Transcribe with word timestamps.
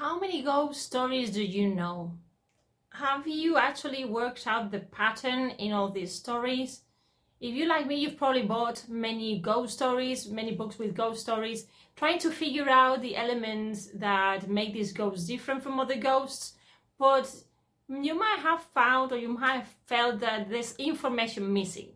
How 0.00 0.18
many 0.18 0.40
ghost 0.40 0.80
stories 0.80 1.30
do 1.30 1.44
you 1.44 1.74
know? 1.74 2.12
Have 2.94 3.28
you 3.28 3.58
actually 3.58 4.06
worked 4.06 4.46
out 4.46 4.70
the 4.70 4.78
pattern 4.78 5.50
in 5.58 5.72
all 5.72 5.90
these 5.90 6.14
stories? 6.14 6.80
If 7.38 7.54
you 7.54 7.68
like 7.68 7.86
me, 7.86 7.96
you've 7.96 8.16
probably 8.16 8.44
bought 8.44 8.82
many 8.88 9.40
ghost 9.40 9.74
stories, 9.74 10.26
many 10.26 10.52
books 10.52 10.78
with 10.78 10.94
ghost 10.94 11.20
stories, 11.20 11.66
trying 11.96 12.18
to 12.20 12.30
figure 12.30 12.70
out 12.70 13.02
the 13.02 13.14
elements 13.14 13.90
that 13.92 14.48
make 14.48 14.72
these 14.72 14.94
ghosts 14.94 15.26
different 15.26 15.62
from 15.62 15.78
other 15.78 15.96
ghosts. 15.96 16.54
But 16.98 17.30
you 17.86 18.14
might 18.14 18.38
have 18.38 18.62
found 18.72 19.12
or 19.12 19.18
you 19.18 19.28
might 19.28 19.58
have 19.58 19.74
felt 19.84 20.20
that 20.20 20.48
there's 20.48 20.76
information 20.76 21.52
missing. 21.52 21.90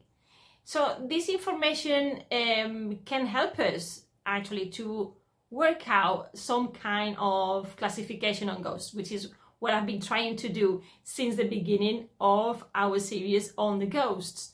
So 0.66 1.02
this 1.09 1.30
information 1.30 2.23
um, 2.30 2.98
can 3.07 3.25
help 3.27 3.59
us 3.59 4.02
actually 4.27 4.68
to 4.73 5.14
work 5.55 5.89
out 5.89 6.36
some 6.36 6.68
kind 6.68 7.16
of 7.18 7.77
classification 7.77 8.48
on 8.48 8.61
ghosts, 8.61 8.93
which 8.93 9.12
is 9.12 9.30
what 9.61 9.73
I've 9.73 9.87
been 9.87 10.01
trying 10.01 10.37
to 10.37 10.48
do 10.48 10.83
since 11.05 11.37
the 11.37 11.48
beginning 11.48 12.09
of 12.20 12.65
our 12.74 12.98
series 12.98 13.52
on 13.56 13.78
the 13.78 13.87
ghosts. 13.87 14.52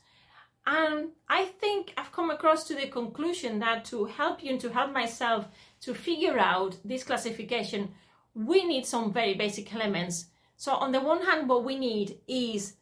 And 0.66 1.08
I 1.28 1.46
think 1.46 1.94
I've 1.96 2.12
come 2.12 2.30
across 2.30 2.64
to 2.64 2.74
the 2.74 2.86
conclusion 2.86 3.58
that 3.60 3.84
to 3.86 4.04
help 4.04 4.44
you 4.44 4.50
and 4.50 4.60
to 4.60 4.68
help 4.68 4.92
myself 4.92 5.48
to 5.80 5.94
figure 5.94 6.38
out 6.38 6.76
this 6.84 7.02
classification, 7.02 7.88
we 8.34 8.64
need 8.64 8.84
some 8.86 9.12
very 9.12 9.34
basic 9.34 9.74
elements. 9.74 10.26
So, 10.56 10.72
on 10.74 10.92
the 10.92 11.00
one 11.00 11.22
hand, 11.22 11.48
what 11.48 11.64
we 11.64 11.78
need 11.78 12.18
is 12.28 12.76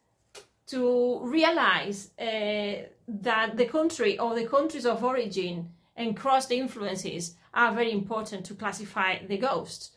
to 0.66 1.20
realize 1.22 2.10
uh, 2.18 2.88
that 3.06 3.56
the 3.56 3.66
country 3.66 4.18
or 4.18 4.34
the 4.34 4.46
countries 4.46 4.84
of 4.84 5.02
origin 5.02 5.70
and 5.98 6.16
cross 6.16 6.50
influences 6.50 7.34
are 7.52 7.74
very 7.74 7.92
important 7.92 8.46
to 8.46 8.54
classify 8.54 9.18
the 9.26 9.36
ghosts. 9.36 9.90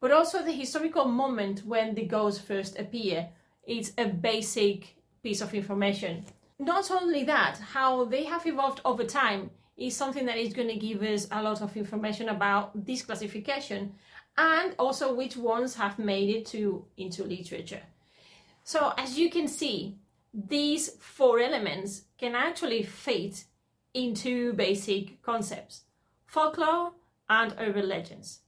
But 0.00 0.12
also 0.12 0.42
the 0.42 0.52
historical 0.52 1.06
moment 1.06 1.62
when 1.64 1.94
the 1.94 2.04
ghosts 2.04 2.40
first 2.40 2.78
appear 2.78 3.30
is 3.66 3.92
a 3.96 4.06
basic 4.06 4.96
piece 5.22 5.40
of 5.40 5.54
information. 5.54 6.26
Not 6.58 6.90
only 6.90 7.24
that, 7.24 7.58
how 7.58 8.04
they 8.04 8.24
have 8.24 8.46
evolved 8.46 8.80
over 8.84 9.04
time 9.04 9.50
is 9.76 9.96
something 9.96 10.26
that 10.26 10.38
is 10.38 10.52
going 10.52 10.68
to 10.68 10.76
give 10.76 11.02
us 11.02 11.28
a 11.30 11.42
lot 11.42 11.62
of 11.62 11.76
information 11.76 12.28
about 12.28 12.84
this 12.84 13.02
classification 13.02 13.94
and 14.36 14.74
also 14.78 15.14
which 15.14 15.36
ones 15.36 15.74
have 15.76 15.98
made 15.98 16.28
it 16.34 16.46
to 16.46 16.84
into 16.96 17.24
literature. 17.24 17.82
So 18.64 18.92
as 18.98 19.18
you 19.18 19.30
can 19.30 19.48
see, 19.48 19.96
these 20.34 20.90
four 20.98 21.38
elements 21.40 22.02
can 22.18 22.34
actually 22.34 22.82
fit 22.82 23.44
into 23.96 24.52
basic 24.52 25.22
concepts 25.22 25.82
folklore 26.26 26.92
and 27.28 27.54
urban 27.58 27.88
legends. 27.88 28.40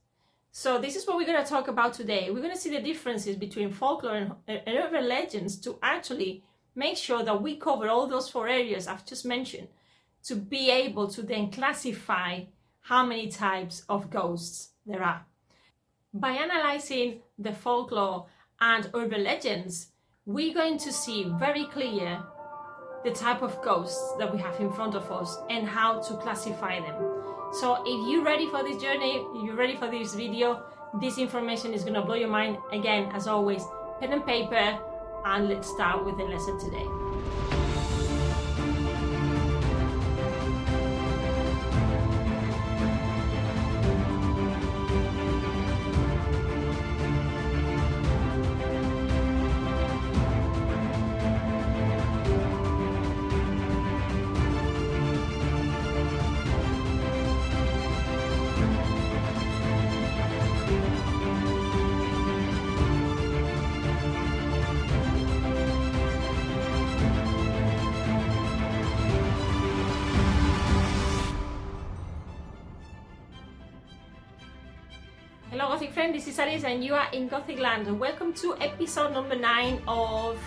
So, 0.51 0.79
this 0.79 0.95
is 0.95 1.07
what 1.07 1.17
we're 1.17 1.25
going 1.25 1.43
to 1.43 1.49
talk 1.49 1.67
about 1.67 1.93
today. 1.93 2.29
We're 2.29 2.41
going 2.41 2.53
to 2.53 2.59
see 2.59 2.71
the 2.71 2.81
differences 2.81 3.35
between 3.35 3.71
folklore 3.71 4.15
and, 4.15 4.33
and 4.47 4.77
urban 4.77 5.07
legends 5.07 5.57
to 5.61 5.77
actually 5.81 6.43
make 6.75 6.97
sure 6.97 7.23
that 7.23 7.41
we 7.41 7.57
cover 7.57 7.89
all 7.89 8.07
those 8.07 8.29
four 8.29 8.47
areas 8.47 8.87
I've 8.87 9.05
just 9.05 9.25
mentioned 9.25 9.67
to 10.23 10.35
be 10.35 10.69
able 10.69 11.07
to 11.09 11.21
then 11.21 11.51
classify 11.51 12.41
how 12.81 13.05
many 13.05 13.29
types 13.29 13.83
of 13.89 14.09
ghosts 14.09 14.69
there 14.85 15.03
are. 15.03 15.25
By 16.13 16.31
analyzing 16.31 17.21
the 17.37 17.53
folklore 17.53 18.27
and 18.59 18.89
urban 18.93 19.23
legends, 19.23 19.87
we're 20.25 20.53
going 20.53 20.77
to 20.79 20.91
see 20.91 21.31
very 21.39 21.65
clear 21.65 22.23
the 23.03 23.11
type 23.11 23.41
of 23.41 23.61
ghosts 23.61 24.13
that 24.17 24.31
we 24.31 24.37
have 24.39 24.59
in 24.59 24.71
front 24.71 24.95
of 24.95 25.11
us 25.11 25.37
and 25.49 25.67
how 25.67 25.99
to 26.01 26.13
classify 26.17 26.79
them. 26.79 26.95
So 27.53 27.81
if 27.85 28.09
you're 28.09 28.23
ready 28.23 28.47
for 28.49 28.63
this 28.63 28.81
journey, 28.81 29.25
you're 29.43 29.55
ready 29.55 29.75
for 29.75 29.89
this 29.89 30.13
video, 30.13 30.63
this 31.01 31.17
information 31.17 31.73
is 31.73 31.83
gonna 31.83 32.05
blow 32.05 32.15
your 32.15 32.29
mind. 32.29 32.57
Again, 32.71 33.11
as 33.13 33.27
always, 33.27 33.63
pen 33.99 34.13
and 34.13 34.25
paper, 34.25 34.77
and 35.25 35.49
let's 35.49 35.67
start 35.67 36.05
with 36.05 36.17
the 36.17 36.23
lesson 36.23 36.59
today. 36.59 37.08
Gothic 75.79 75.93
friend. 75.93 76.13
This 76.13 76.27
is 76.27 76.37
Alice, 76.37 76.65
and 76.65 76.83
you 76.83 76.93
are 76.93 77.07
in 77.13 77.29
Gothic 77.29 77.57
Land. 77.57 77.97
Welcome 77.97 78.33
to 78.33 78.53
episode 78.59 79.13
number 79.13 79.37
nine 79.37 79.81
of 79.87 80.37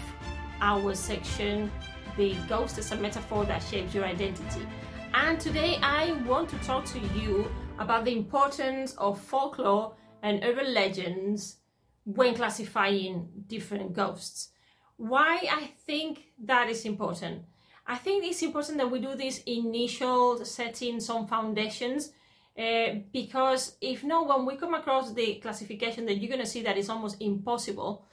our 0.60 0.94
section, 0.94 1.72
"The 2.19 2.34
Ghost 2.50 2.76
as 2.76 2.93
a 2.93 2.97
Metaphor 2.97 3.47
That 3.47 3.62
Shapes 3.62 3.94
Your 3.94 4.04
Identity." 4.04 4.66
And 5.15 5.41
today, 5.41 5.78
I 5.82 6.12
want 6.28 6.50
to 6.50 6.59
talk 6.59 6.84
to 6.84 6.98
you 7.16 7.50
about 7.78 8.04
the 8.04 8.12
importance 8.15 8.92
of 8.97 9.19
folklore 9.19 9.97
and 10.22 10.44
urban 10.44 10.75
legends 10.75 11.60
when 12.04 12.34
classifying 12.34 13.26
different 13.47 13.94
ghosts. 13.94 14.50
Why 14.98 15.48
I 15.50 15.69
think 15.87 16.34
that 16.44 16.69
is 16.69 16.84
important. 16.84 17.47
I 17.87 17.97
think 17.97 18.22
it's 18.26 18.42
important 18.42 18.76
that 18.76 18.91
we 18.91 18.98
do 18.98 19.15
this 19.15 19.42
initial 19.47 20.44
setting 20.44 21.00
some 21.00 21.26
foundations 21.26 22.12
uh, 22.58 22.96
because 23.12 23.76
if 23.80 24.04
not, 24.04 24.28
when 24.28 24.44
we 24.44 24.56
come 24.56 24.74
across 24.74 25.12
the 25.12 25.36
classification, 25.36 26.06
then 26.06 26.18
you're 26.18 26.28
going 26.28 26.44
to 26.44 26.46
see 26.46 26.62
that 26.62 26.76
it's 26.76 26.90
almost 26.90 27.16
impossible. 27.20 28.06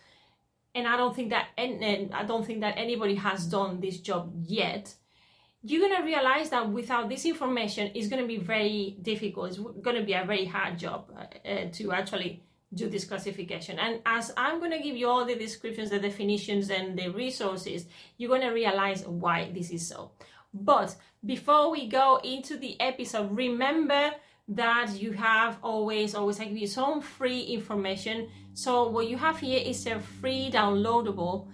And 0.73 0.88
I 0.88 0.95
don't 0.97 1.16
think 1.16 1.31
that 1.31 1.47
and 1.57 2.13
I 2.13 2.23
don't 2.23 2.45
think 2.45 2.61
that 2.61 2.78
anybody 2.78 3.16
has 3.16 3.47
done 3.47 3.81
this 3.81 3.99
job 3.99 4.31
yet. 4.44 4.94
You're 5.61 5.81
going 5.88 5.99
to 5.99 6.05
realize 6.05 6.51
that 6.51 6.69
without 6.69 7.09
this 7.09 7.25
information, 7.25 7.91
it's 7.94 8.07
going 8.07 8.22
to 8.22 8.28
be 8.28 8.38
very 8.38 8.95
difficult. 9.01 9.49
It's 9.49 9.59
going 9.59 9.97
to 9.97 10.03
be 10.03 10.13
a 10.13 10.23
very 10.23 10.45
hard 10.45 10.79
job 10.79 11.11
uh, 11.17 11.66
to 11.73 11.91
actually 11.91 12.44
do 12.73 12.88
this 12.88 13.03
classification. 13.03 13.78
And 13.78 13.99
as 14.05 14.31
I'm 14.38 14.59
going 14.59 14.72
to 14.72 14.79
give 14.79 14.95
you 14.95 15.09
all 15.09 15.25
the 15.25 15.35
descriptions, 15.35 15.89
the 15.89 15.99
definitions, 15.99 16.69
and 16.69 16.97
the 16.97 17.09
resources, 17.09 17.88
you're 18.17 18.29
going 18.29 18.47
to 18.47 18.53
realize 18.53 19.05
why 19.05 19.51
this 19.53 19.72
is 19.72 19.85
so. 19.85 20.11
But 20.53 20.95
before 21.25 21.72
we 21.72 21.88
go 21.88 22.22
into 22.23 22.57
the 22.57 22.79
episode, 22.79 23.35
remember 23.35 24.11
that 24.49 24.99
you 24.99 25.11
have 25.11 25.59
always 25.61 26.15
always 26.15 26.39
I 26.39 26.45
give 26.45 26.57
you 26.57 26.67
some 26.67 27.01
free 27.01 27.41
information. 27.41 28.29
So 28.53 28.89
what 28.89 29.07
you 29.07 29.17
have 29.17 29.39
here 29.39 29.61
is 29.63 29.85
a 29.85 29.99
free 29.99 30.49
downloadable 30.51 31.47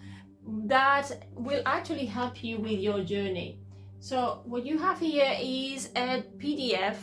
that 0.68 1.28
will 1.34 1.62
actually 1.66 2.06
help 2.06 2.44
you 2.44 2.58
with 2.58 2.80
your 2.80 3.04
journey. 3.04 3.60
So 4.00 4.42
what 4.46 4.66
you 4.66 4.78
have 4.78 5.00
here 5.00 5.36
is 5.42 5.90
a 5.96 6.24
PDF 6.38 6.96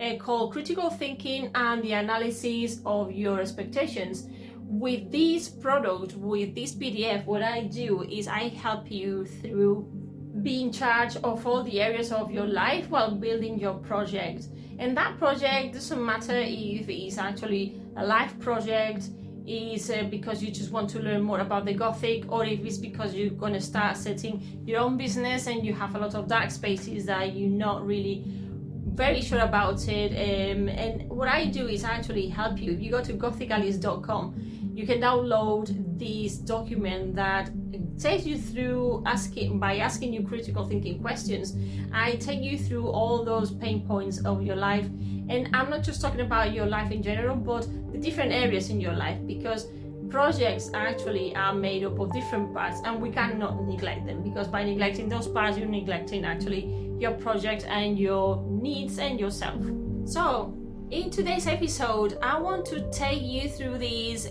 uh, 0.00 0.16
called 0.16 0.52
Critical 0.52 0.90
Thinking 0.90 1.50
and 1.54 1.82
the 1.82 1.92
Analysis 1.92 2.80
of 2.84 3.12
Your 3.12 3.40
Expectations. 3.40 4.28
With 4.58 5.10
this 5.10 5.48
product, 5.48 6.14
with 6.14 6.54
this 6.54 6.74
PDF, 6.74 7.24
what 7.24 7.42
I 7.42 7.64
do 7.64 8.02
is 8.02 8.28
I 8.28 8.48
help 8.48 8.90
you 8.90 9.26
through 9.26 9.90
be 10.42 10.62
in 10.62 10.72
charge 10.72 11.16
of 11.16 11.46
all 11.46 11.62
the 11.62 11.80
areas 11.80 12.12
of 12.12 12.30
your 12.30 12.46
life 12.46 12.88
while 12.88 13.10
building 13.14 13.58
your 13.58 13.74
project. 13.74 14.46
And 14.80 14.96
that 14.96 15.18
project 15.18 15.74
doesn't 15.74 16.02
matter 16.04 16.36
if 16.36 16.88
it's 16.88 17.18
actually 17.18 17.78
a 17.98 18.04
life 18.04 18.38
project, 18.40 19.10
is 19.46 19.90
uh, 19.90 20.04
because 20.10 20.42
you 20.42 20.50
just 20.50 20.70
want 20.70 20.88
to 20.90 21.00
learn 21.00 21.20
more 21.20 21.40
about 21.40 21.66
the 21.66 21.74
Gothic, 21.74 22.32
or 22.32 22.46
if 22.46 22.64
it's 22.64 22.78
because 22.78 23.14
you're 23.14 23.30
going 23.30 23.52
to 23.52 23.60
start 23.60 23.98
setting 23.98 24.62
your 24.64 24.80
own 24.80 24.96
business 24.96 25.48
and 25.48 25.66
you 25.66 25.74
have 25.74 25.94
a 25.96 25.98
lot 25.98 26.14
of 26.14 26.28
dark 26.28 26.50
spaces 26.50 27.04
that 27.04 27.34
you're 27.34 27.50
not 27.50 27.86
really 27.86 28.24
very 28.94 29.20
sure 29.20 29.40
about 29.40 29.86
it. 29.86 30.12
Um, 30.12 30.68
and 30.68 31.10
what 31.10 31.28
I 31.28 31.46
do 31.46 31.68
is 31.68 31.84
actually 31.84 32.28
help 32.28 32.58
you. 32.58 32.72
If 32.72 32.80
you 32.80 32.90
go 32.90 33.02
to 33.02 33.12
gothicalice.com, 33.12 34.72
you 34.74 34.86
can 34.86 35.00
download 35.00 35.68
this 36.00 36.38
document 36.38 37.14
that 37.14 37.50
takes 37.98 38.24
you 38.26 38.36
through 38.36 39.02
asking 39.06 39.60
by 39.60 39.76
asking 39.76 40.12
you 40.12 40.26
critical 40.26 40.66
thinking 40.66 40.98
questions 41.00 41.54
i 41.92 42.12
take 42.12 42.40
you 42.40 42.58
through 42.58 42.88
all 42.88 43.24
those 43.24 43.52
pain 43.52 43.86
points 43.86 44.24
of 44.24 44.42
your 44.42 44.56
life. 44.56 44.86
And 45.28 45.48
i'm 45.54 45.70
not 45.70 45.82
just 45.84 46.00
talking 46.00 46.22
about 46.22 46.52
your 46.52 46.66
life 46.66 46.90
in 46.90 47.02
general 47.02 47.36
but 47.36 47.68
the 47.92 47.98
different 47.98 48.32
areas 48.32 48.70
in 48.70 48.80
your 48.80 48.94
life 48.94 49.18
because 49.26 49.66
projects 50.08 50.70
actually 50.74 51.36
are 51.36 51.54
made 51.54 51.84
up 51.84 52.00
of 52.00 52.12
different 52.12 52.52
parts 52.52 52.80
and 52.84 53.00
we 53.00 53.10
cannot 53.10 53.62
neglect 53.62 54.06
them 54.06 54.24
because 54.24 54.48
by 54.48 54.64
neglecting 54.64 55.08
those 55.08 55.28
parts 55.28 55.56
you're 55.56 55.68
neglecting 55.68 56.24
actually 56.24 56.62
your 56.98 57.12
project 57.12 57.64
and 57.68 57.98
your 57.98 58.44
needs 58.50 58.98
and 58.98 59.20
yourself. 59.20 59.64
So 60.04 60.60
In 60.90 61.08
today's 61.08 61.46
episode, 61.46 62.18
I 62.20 62.36
want 62.40 62.66
to 62.66 62.90
take 62.90 63.22
you 63.22 63.48
through 63.48 63.78
these 63.78 64.28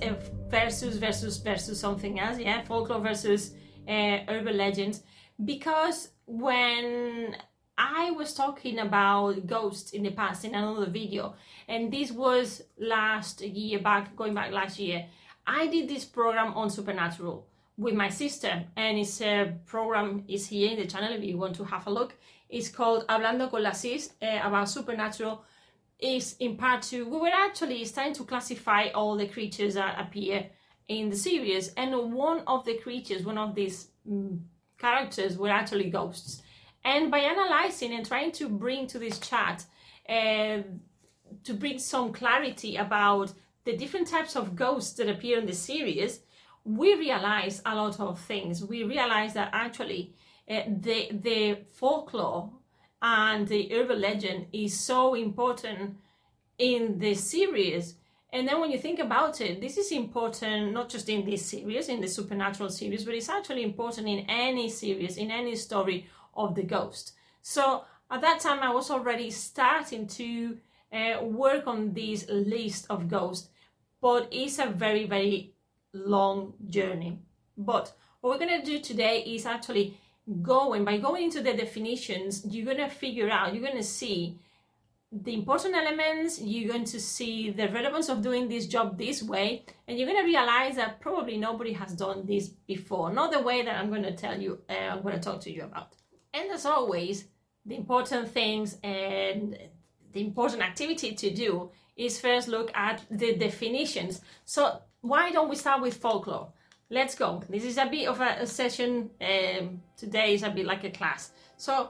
versus 0.49 0.97
versus 0.97 1.37
versus 1.37 1.79
something 1.79 2.19
else, 2.19 2.39
yeah, 2.39 2.61
folklore 2.63 2.99
versus 2.99 3.53
uh, 3.87 4.19
urban 4.27 4.57
legends, 4.57 5.03
because 5.43 6.09
when 6.25 7.35
I 7.77 8.11
was 8.11 8.33
talking 8.33 8.79
about 8.79 9.47
ghosts 9.47 9.91
in 9.91 10.03
the 10.03 10.11
past 10.11 10.43
in 10.43 10.53
another 10.53 10.87
video, 10.87 11.35
and 11.67 11.91
this 11.91 12.11
was 12.11 12.61
last 12.77 13.41
year 13.41 13.79
back, 13.79 14.15
going 14.17 14.33
back 14.33 14.51
last 14.51 14.79
year. 14.79 15.05
I 15.47 15.65
did 15.67 15.87
this 15.87 16.05
program 16.05 16.53
on 16.53 16.69
supernatural 16.69 17.47
with 17.77 17.95
my 17.95 18.09
sister, 18.09 18.65
and 18.75 18.99
it's 18.99 19.21
a 19.21 19.53
program 19.65 20.25
is 20.27 20.47
here 20.47 20.71
in 20.71 20.77
the 20.77 20.85
channel 20.85 21.13
if 21.13 21.23
you 21.23 21.37
want 21.37 21.55
to 21.55 21.63
have 21.63 21.87
a 21.87 21.89
look. 21.89 22.15
It's 22.49 22.69
called 22.69 23.07
Hablando 23.07 23.49
con 23.49 23.63
la 23.63 23.71
Sis 23.71 24.11
uh, 24.21 24.39
about 24.43 24.69
supernatural. 24.69 25.43
Is 25.99 26.37
in 26.39 26.55
part 26.55 26.83
two. 26.83 27.05
We 27.09 27.17
were 27.17 27.27
actually 27.33 27.83
starting 27.83 28.13
to 28.13 28.23
classify 28.23 28.87
all 28.95 29.17
the 29.17 29.27
creatures 29.27 29.73
that 29.73 29.99
appear 29.99 30.49
in 30.87 31.09
the 31.09 31.15
series, 31.15 31.73
and 31.75 32.13
one 32.13 32.41
of 32.47 32.63
the 32.63 32.77
creatures, 32.77 33.25
one 33.25 33.37
of 33.37 33.53
these 33.53 33.91
mm, 34.09 34.39
characters, 34.77 35.37
were 35.37 35.49
actually 35.49 35.89
ghosts. 35.89 36.41
And 36.85 37.11
by 37.11 37.19
analyzing 37.19 37.93
and 37.93 38.05
trying 38.05 38.31
to 38.33 38.47
bring 38.47 38.87
to 38.87 38.97
this 38.97 39.19
chat, 39.19 39.65
uh, 40.07 40.59
to 41.43 41.53
bring 41.53 41.79
some 41.79 42.13
clarity 42.13 42.77
about 42.77 43.33
the 43.65 43.75
different 43.75 44.07
types 44.07 44.37
of 44.37 44.55
ghosts 44.55 44.93
that 44.93 45.09
appear 45.09 45.37
in 45.37 45.45
the 45.45 45.53
series, 45.53 46.21
we 46.63 46.95
realize 46.95 47.61
a 47.65 47.75
lot 47.75 47.99
of 47.99 48.19
things. 48.19 48.63
We 48.63 48.83
realize 48.83 49.33
that 49.33 49.49
actually 49.51 50.15
uh, 50.49 50.61
the 50.79 51.09
the 51.11 51.57
folklore 51.73 52.51
and 53.01 53.47
the 53.47 53.73
urban 53.73 54.01
legend 54.01 54.47
is 54.51 54.79
so 54.79 55.13
important 55.13 55.97
in 56.57 56.99
this 56.99 57.23
series. 57.23 57.95
And 58.31 58.47
then 58.47 58.59
when 58.59 58.71
you 58.71 58.77
think 58.77 58.99
about 58.99 59.41
it, 59.41 59.61
this 59.61 59.77
is 59.77 59.91
important 59.91 60.73
not 60.73 60.89
just 60.89 61.09
in 61.09 61.25
this 61.25 61.45
series, 61.45 61.89
in 61.89 62.01
the 62.01 62.07
supernatural 62.07 62.69
series, 62.69 63.05
but 63.05 63.15
it's 63.15 63.29
actually 63.29 63.63
important 63.63 64.07
in 64.07 64.25
any 64.29 64.69
series, 64.69 65.17
in 65.17 65.31
any 65.31 65.55
story 65.55 66.07
of 66.35 66.55
the 66.55 66.63
ghost. 66.63 67.13
So 67.41 67.85
at 68.11 68.21
that 68.21 68.39
time, 68.39 68.59
I 68.59 68.73
was 68.73 68.91
already 68.91 69.31
starting 69.31 70.07
to 70.07 70.57
uh, 70.91 71.23
work 71.23 71.67
on 71.67 71.93
this 71.93 72.27
list 72.29 72.85
of 72.89 73.07
ghosts, 73.07 73.49
but 74.01 74.27
it's 74.31 74.59
a 74.59 74.67
very, 74.67 75.05
very 75.05 75.53
long 75.93 76.53
journey. 76.67 77.19
But 77.57 77.93
what 78.21 78.31
we're 78.31 78.45
going 78.45 78.61
to 78.61 78.65
do 78.65 78.79
today 78.79 79.21
is 79.21 79.45
actually 79.45 79.97
going 80.41 80.85
by 80.85 80.97
going 80.97 81.23
into 81.23 81.41
the 81.41 81.53
definitions 81.53 82.45
you're 82.49 82.65
going 82.65 82.77
to 82.77 82.89
figure 82.89 83.29
out 83.29 83.53
you're 83.53 83.63
going 83.63 83.77
to 83.77 83.83
see 83.83 84.37
the 85.11 85.33
important 85.33 85.75
elements 85.75 86.39
you're 86.39 86.71
going 86.71 86.85
to 86.85 86.99
see 86.99 87.49
the 87.49 87.67
relevance 87.69 88.09
of 88.09 88.21
doing 88.21 88.47
this 88.47 88.67
job 88.67 88.95
this 88.97 89.23
way 89.23 89.65
and 89.87 89.97
you're 89.97 90.07
going 90.07 90.19
to 90.19 90.25
realize 90.25 90.75
that 90.75 90.99
probably 90.99 91.35
nobody 91.35 91.73
has 91.73 91.93
done 91.93 92.25
this 92.27 92.49
before. 92.67 93.11
Not 93.11 93.31
the 93.31 93.41
way 93.41 93.63
that 93.63 93.75
i'm 93.75 93.89
going 93.89 94.03
to 94.03 94.15
tell 94.15 94.39
you 94.39 94.59
uh, 94.69 94.73
i'm 94.73 95.01
going 95.01 95.15
to 95.15 95.21
talk 95.21 95.41
to 95.41 95.51
you 95.51 95.63
about. 95.63 95.95
And 96.33 96.51
as 96.51 96.65
always 96.65 97.25
the 97.65 97.75
important 97.75 98.29
things 98.29 98.77
and 98.83 99.57
the 100.13 100.21
important 100.21 100.61
activity 100.61 101.13
to 101.13 101.31
do 101.31 101.71
is 101.95 102.19
first 102.19 102.47
look 102.47 102.71
at 102.75 103.03
the 103.09 103.35
definitions. 103.35 104.21
So 104.45 104.79
why 105.01 105.31
don't 105.31 105.49
we 105.49 105.55
start 105.55 105.81
with 105.81 105.97
folklore 105.97 106.49
let's 106.89 107.15
go. 107.15 107.41
This 107.49 107.63
is 107.63 107.77
a 107.77 107.85
bit 107.85 108.07
of 108.07 108.19
a, 108.19 108.37
a 108.41 108.47
session. 108.47 109.09
Um, 109.21 109.81
today 109.95 110.33
is 110.33 110.43
a 110.43 110.49
bit 110.49 110.65
like 110.65 110.83
a 110.83 110.89
class. 110.89 111.31
So, 111.57 111.89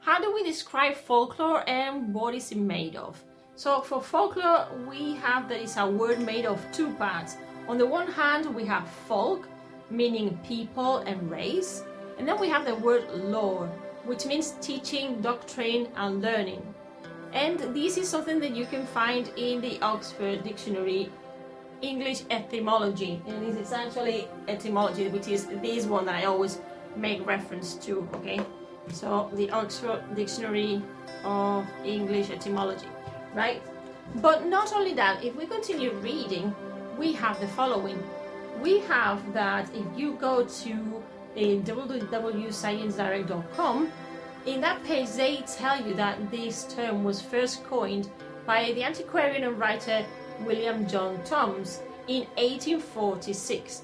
how 0.00 0.20
do 0.20 0.32
we 0.34 0.42
describe 0.42 0.94
folklore 0.94 1.68
and 1.68 2.14
what 2.14 2.34
is 2.34 2.50
it 2.52 2.58
made 2.58 2.96
of? 2.96 3.22
So, 3.54 3.80
for 3.80 4.02
folklore, 4.02 4.66
we 4.88 5.14
have 5.16 5.48
that 5.48 5.60
it's 5.60 5.76
a 5.76 5.86
word 5.86 6.20
made 6.20 6.46
of 6.46 6.60
two 6.72 6.92
parts. 6.94 7.36
On 7.68 7.78
the 7.78 7.86
one 7.86 8.10
hand, 8.10 8.52
we 8.54 8.64
have 8.64 8.88
folk, 9.06 9.48
meaning 9.90 10.38
people 10.46 10.98
and 10.98 11.30
race, 11.30 11.84
and 12.18 12.26
then 12.26 12.40
we 12.40 12.48
have 12.48 12.64
the 12.64 12.74
word 12.74 13.08
lore, 13.12 13.66
which 14.04 14.26
means 14.26 14.54
teaching, 14.60 15.20
doctrine, 15.20 15.88
and 15.96 16.22
learning. 16.22 16.62
And 17.32 17.60
this 17.76 17.96
is 17.96 18.08
something 18.08 18.40
that 18.40 18.56
you 18.56 18.66
can 18.66 18.86
find 18.86 19.28
in 19.36 19.60
the 19.60 19.80
Oxford 19.82 20.42
Dictionary 20.42 21.12
English 21.82 22.22
etymology, 22.30 23.20
and 23.26 23.46
this 23.46 23.56
is 23.56 23.72
actually 23.72 24.28
etymology, 24.48 25.08
which 25.08 25.28
is 25.28 25.46
this 25.46 25.86
one 25.86 26.06
that 26.06 26.16
I 26.16 26.24
always 26.24 26.60
make 26.96 27.24
reference 27.26 27.74
to. 27.86 28.08
Okay, 28.16 28.40
so 28.92 29.30
the 29.34 29.50
Oxford 29.50 30.02
Dictionary 30.14 30.82
of 31.24 31.66
English 31.84 32.30
Etymology, 32.30 32.86
right? 33.34 33.62
But 34.16 34.46
not 34.46 34.72
only 34.72 34.94
that, 34.94 35.22
if 35.24 35.36
we 35.36 35.46
continue 35.46 35.92
reading, 35.94 36.54
we 36.98 37.12
have 37.12 37.38
the 37.40 37.46
following. 37.48 38.02
We 38.60 38.80
have 38.80 39.32
that 39.32 39.70
if 39.74 39.86
you 39.96 40.14
go 40.14 40.44
to 40.44 41.02
uh, 41.36 41.38
www.sciencedirect.com, 41.38 43.92
in 44.46 44.60
that 44.60 44.82
page 44.84 45.10
they 45.10 45.44
tell 45.46 45.86
you 45.86 45.94
that 45.94 46.30
this 46.30 46.64
term 46.64 47.04
was 47.04 47.20
first 47.20 47.62
coined 47.64 48.08
by 48.46 48.72
the 48.72 48.82
antiquarian 48.82 49.44
and 49.44 49.58
writer 49.58 50.02
William 50.44 50.86
John 50.88 51.22
Thoms 51.24 51.80
in 52.08 52.26
1846. 52.36 53.82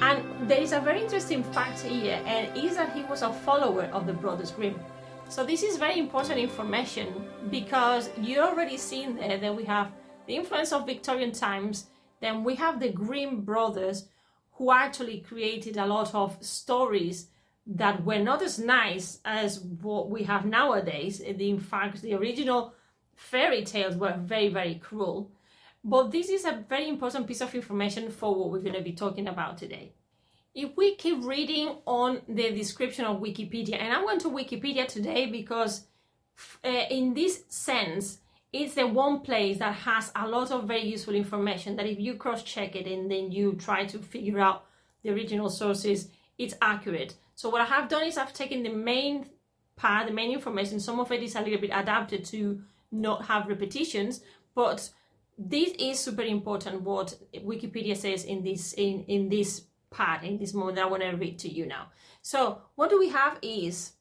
And 0.00 0.48
there 0.48 0.60
is 0.60 0.72
a 0.72 0.80
very 0.80 1.02
interesting 1.02 1.42
fact 1.42 1.80
here, 1.80 2.20
and 2.24 2.56
is 2.56 2.76
that 2.76 2.96
he 2.96 3.02
was 3.04 3.22
a 3.22 3.32
follower 3.32 3.84
of 3.92 4.06
the 4.06 4.12
Brothers 4.12 4.50
Grimm. 4.50 4.80
So 5.28 5.44
this 5.44 5.62
is 5.62 5.76
very 5.76 5.98
important 5.98 6.38
information 6.38 7.26
because 7.50 8.10
you 8.18 8.40
already 8.40 8.76
seen 8.76 9.16
there 9.16 9.38
that 9.38 9.56
we 9.56 9.64
have 9.64 9.92
the 10.26 10.36
influence 10.36 10.72
of 10.72 10.86
Victorian 10.86 11.32
times, 11.32 11.86
then 12.20 12.44
we 12.44 12.54
have 12.56 12.80
the 12.80 12.90
Grimm 12.90 13.42
brothers 13.42 14.08
who 14.52 14.70
actually 14.70 15.20
created 15.20 15.76
a 15.76 15.86
lot 15.86 16.14
of 16.14 16.36
stories 16.40 17.28
that 17.66 18.04
were 18.04 18.18
not 18.18 18.42
as 18.42 18.58
nice 18.58 19.20
as 19.24 19.60
what 19.60 20.10
we 20.10 20.22
have 20.24 20.44
nowadays. 20.44 21.20
In 21.20 21.58
fact, 21.58 22.02
the 22.02 22.14
original 22.14 22.74
fairy 23.14 23.64
tales 23.64 23.96
were 23.96 24.16
very, 24.18 24.48
very 24.48 24.76
cruel. 24.76 25.30
But 25.84 26.12
this 26.12 26.28
is 26.28 26.44
a 26.44 26.64
very 26.68 26.88
important 26.88 27.26
piece 27.26 27.40
of 27.40 27.54
information 27.54 28.10
for 28.10 28.34
what 28.34 28.50
we're 28.50 28.60
going 28.60 28.74
to 28.76 28.82
be 28.82 28.92
talking 28.92 29.26
about 29.26 29.58
today. 29.58 29.92
If 30.54 30.76
we 30.76 30.94
keep 30.94 31.24
reading 31.24 31.76
on 31.86 32.20
the 32.28 32.50
description 32.50 33.04
of 33.04 33.20
Wikipedia, 33.20 33.80
and 33.80 33.92
I 33.92 34.04
went 34.04 34.20
to 34.20 34.28
Wikipedia 34.28 34.86
today 34.86 35.26
because, 35.26 35.86
uh, 36.64 36.84
in 36.90 37.14
this 37.14 37.44
sense, 37.48 38.18
it's 38.52 38.74
the 38.74 38.86
one 38.86 39.20
place 39.20 39.58
that 39.58 39.74
has 39.74 40.12
a 40.14 40.28
lot 40.28 40.50
of 40.50 40.68
very 40.68 40.84
useful 40.84 41.14
information 41.14 41.74
that 41.76 41.86
if 41.86 41.98
you 41.98 42.14
cross 42.14 42.42
check 42.42 42.76
it 42.76 42.86
and 42.86 43.10
then 43.10 43.32
you 43.32 43.54
try 43.54 43.86
to 43.86 43.98
figure 43.98 44.38
out 44.38 44.66
the 45.02 45.10
original 45.10 45.48
sources, 45.48 46.08
it's 46.38 46.54
accurate. 46.60 47.14
So, 47.34 47.48
what 47.48 47.62
I 47.62 47.64
have 47.64 47.88
done 47.88 48.04
is 48.04 48.18
I've 48.18 48.34
taken 48.34 48.62
the 48.62 48.70
main 48.70 49.30
part, 49.74 50.06
the 50.06 50.12
main 50.12 50.32
information, 50.32 50.80
some 50.80 51.00
of 51.00 51.10
it 51.10 51.22
is 51.22 51.34
a 51.34 51.40
little 51.40 51.60
bit 51.60 51.70
adapted 51.72 52.26
to 52.26 52.60
not 52.92 53.24
have 53.24 53.48
repetitions, 53.48 54.20
but 54.54 54.90
this 55.48 55.72
is 55.78 55.98
super 55.98 56.22
important 56.22 56.82
what 56.82 57.14
Wikipedia 57.34 57.96
says 57.96 58.24
in 58.24 58.42
this 58.42 58.72
in, 58.74 59.04
in 59.08 59.28
this 59.28 59.62
part, 59.90 60.22
in 60.24 60.38
this 60.38 60.54
moment 60.54 60.78
I 60.78 60.86
want 60.86 61.02
to 61.02 61.10
read 61.10 61.38
to 61.40 61.48
you 61.48 61.66
now. 61.66 61.88
So 62.22 62.62
what 62.74 62.90
do 62.90 62.98
we 62.98 63.08
have 63.08 63.38
is 63.42 63.92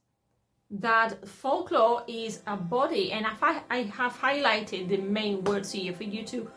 that 0.69 1.27
folklore 1.27 2.03
is 2.07 2.41
a 2.47 2.55
body, 2.55 3.11
and 3.11 3.25
I, 3.25 3.61
I 3.69 3.77
have 3.83 4.17
highlighted 4.17 4.87
the 4.87 4.97
main 4.97 5.43
words 5.43 5.71
here 5.71 5.93
for 5.93 6.03
you 6.03 6.23
to 6.27 6.49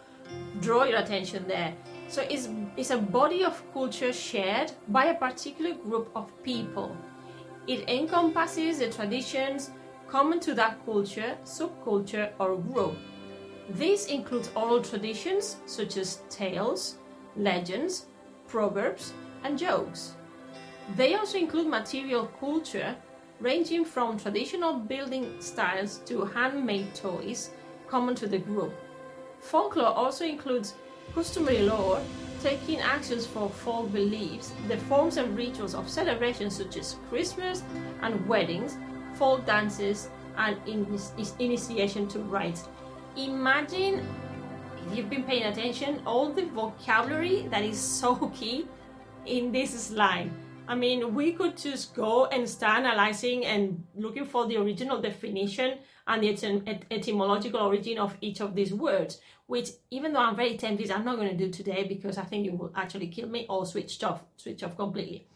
draw 0.61 0.85
your 0.85 0.99
attention 0.99 1.47
there. 1.49 1.75
So 2.09 2.23
it's, 2.23 2.49
it's 2.77 2.91
a 2.91 2.99
body 2.99 3.45
of 3.45 3.61
culture 3.73 4.13
shared 4.13 4.73
by 4.89 5.07
a 5.07 5.15
particular 5.15 5.75
group 5.75 6.11
of 6.15 6.31
people. 6.45 6.97
It 7.67 7.89
encompasses 7.89 8.79
the 8.79 8.91
traditions 8.91 9.71
common 10.07 10.39
to 10.41 10.55
that 10.55 10.85
culture, 10.85 11.37
subculture, 11.45 12.31
or 12.39 12.57
group 12.57 12.97
this 13.69 14.07
includes 14.07 14.51
oral 14.55 14.83
traditions 14.83 15.57
such 15.67 15.97
as 15.97 16.23
tales, 16.29 16.97
legends, 17.37 18.07
proverbs, 18.47 19.13
and 19.43 19.59
jokes. 19.59 20.15
They 20.97 21.15
also 21.15 21.39
include 21.39 21.69
material 21.69 22.27
culture 22.39 22.95
ranging 23.41 23.85
from 23.85 24.19
traditional 24.19 24.75
building 24.75 25.41
styles 25.41 25.99
to 26.07 26.25
handmade 26.25 26.95
toys 26.95 27.51
common 27.89 28.15
to 28.17 28.27
the 28.27 28.39
group. 28.39 28.73
Folklore 29.41 29.95
also 29.95 30.25
includes 30.25 30.75
customary 31.15 31.61
lore, 31.61 32.01
taking 32.43 32.81
actions 32.81 33.27
for 33.27 33.49
folk 33.49 33.93
beliefs, 33.93 34.53
the 34.69 34.77
forms 34.77 35.17
and 35.17 35.37
rituals 35.37 35.75
of 35.75 35.89
celebrations 35.89 36.57
such 36.57 36.77
as 36.77 36.97
Christmas 37.09 37.63
and 38.03 38.27
weddings, 38.29 38.77
folk 39.15 39.45
dances, 39.47 40.11
and 40.37 40.57
initiation 41.39 42.09
to 42.09 42.19
rites 42.21 42.69
imagine 43.17 44.07
if 44.87 44.97
you've 44.97 45.11
been 45.11 45.25
paying 45.25 45.45
attention 45.45 46.03
all 46.07 46.33
the 46.33 46.45
vocabulary 46.47 47.47
that 47.51 47.65
is 47.65 47.79
so 47.79 48.15
key 48.35 48.67
in 49.27 49.53
this 49.53 49.89
slide 49.89 50.31
i 50.69 50.75
mean 50.75 51.15
we 51.15 51.33
could 51.33 51.57
just 51.57 51.95
go 51.95 52.27
and 52.27 52.49
start 52.49 52.81
analyzing 52.85 53.45
and 53.47 53.83
looking 53.95 54.25
for 54.25 54.47
the 54.47 54.57
original 54.57 55.01
definition 55.01 55.79
and 56.07 56.23
the 56.23 56.33
etym- 56.33 56.83
etymological 56.91 57.61
origin 57.61 57.99
of 57.99 58.17
each 58.21 58.41
of 58.41 58.55
these 58.55 58.75
words, 58.75 59.21
which 59.47 59.71
even 59.91 60.13
though 60.13 60.21
I'm 60.21 60.37
very 60.37 60.57
tempted, 60.57 60.91
I'm 60.91 61.05
not 61.05 61.17
going 61.17 61.31
to 61.31 61.37
do 61.37 61.51
today 61.51 61.85
because 61.85 62.19
I 62.19 62.25
think 62.25 62.45
you 62.45 62.53
will 62.53 62.73
actually 62.75 63.09
kill 63.09 63.29
me 63.29 63.47
or 63.49 63.65
switch 63.65 64.03
off, 64.05 64.23
switch 64.37 64.63
off 64.63 64.77
completely. 64.77 65.27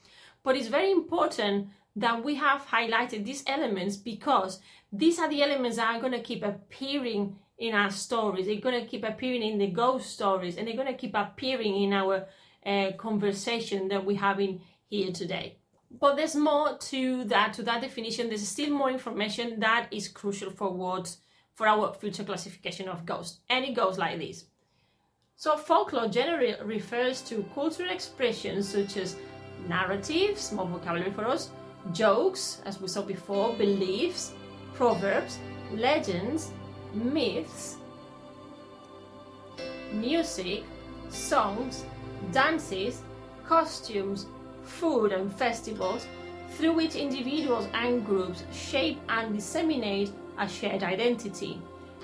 But 0.42 0.56
it's 0.56 0.68
very 0.68 0.90
important 0.92 1.68
that 1.96 2.22
we 2.22 2.34
have 2.36 2.66
highlighted 2.66 3.24
these 3.24 3.42
elements 3.46 3.96
because 3.96 4.60
these 4.92 5.18
are 5.18 5.28
the 5.28 5.42
elements 5.42 5.78
that 5.78 5.94
are 5.94 6.00
going 6.00 6.12
to 6.12 6.20
keep 6.20 6.42
appearing 6.42 7.36
in 7.58 7.74
our 7.74 7.90
stories. 7.90 8.46
They're 8.46 8.60
going 8.60 8.80
to 8.80 8.86
keep 8.86 9.04
appearing 9.04 9.42
in 9.42 9.58
the 9.58 9.68
ghost 9.68 10.10
stories 10.10 10.56
and 10.56 10.66
they're 10.66 10.76
going 10.76 10.86
to 10.86 10.94
keep 10.94 11.14
appearing 11.14 11.82
in 11.82 11.92
our 11.92 12.26
uh, 12.64 12.92
conversation 12.96 13.88
that 13.88 14.04
we're 14.04 14.18
having 14.18 14.60
here 14.88 15.12
today. 15.12 15.58
But 15.90 16.16
there's 16.16 16.36
more 16.36 16.76
to 16.76 17.24
that, 17.24 17.54
to 17.54 17.62
that 17.64 17.80
definition. 17.80 18.28
There's 18.28 18.46
still 18.46 18.70
more 18.70 18.90
information 18.90 19.58
that 19.60 19.88
is 19.90 20.06
crucial 20.08 20.50
for 20.50 20.70
what, 20.70 21.16
for 21.54 21.66
our 21.66 21.94
future 21.94 22.24
classification 22.24 22.88
of 22.88 23.06
ghosts. 23.06 23.40
And 23.48 23.64
it 23.64 23.74
goes 23.74 23.98
like 23.98 24.18
this. 24.18 24.44
So 25.36 25.56
folklore 25.56 26.08
generally 26.08 26.56
refers 26.64 27.22
to 27.22 27.44
cultural 27.54 27.90
expressions 27.90 28.68
such 28.68 28.96
as 28.96 29.16
narratives, 29.68 30.52
more 30.52 30.66
vocabulary 30.66 31.12
for 31.12 31.26
us, 31.26 31.50
jokes, 31.92 32.60
as 32.66 32.80
we 32.80 32.88
saw 32.88 33.02
before, 33.02 33.54
beliefs, 33.54 34.32
proverbs, 34.74 35.38
legends, 35.72 36.52
myths, 36.94 37.76
music, 39.92 40.64
songs, 41.08 41.84
dances, 42.32 43.02
costumes, 43.46 44.26
food, 44.62 45.12
and 45.12 45.32
festivals 45.32 46.06
through 46.50 46.72
which 46.72 46.94
individuals 46.94 47.68
and 47.74 48.04
groups 48.04 48.42
shape 48.52 48.98
and 49.08 49.34
disseminate 49.34 50.10
a 50.38 50.48
shared 50.48 50.82
identity. 50.82 51.60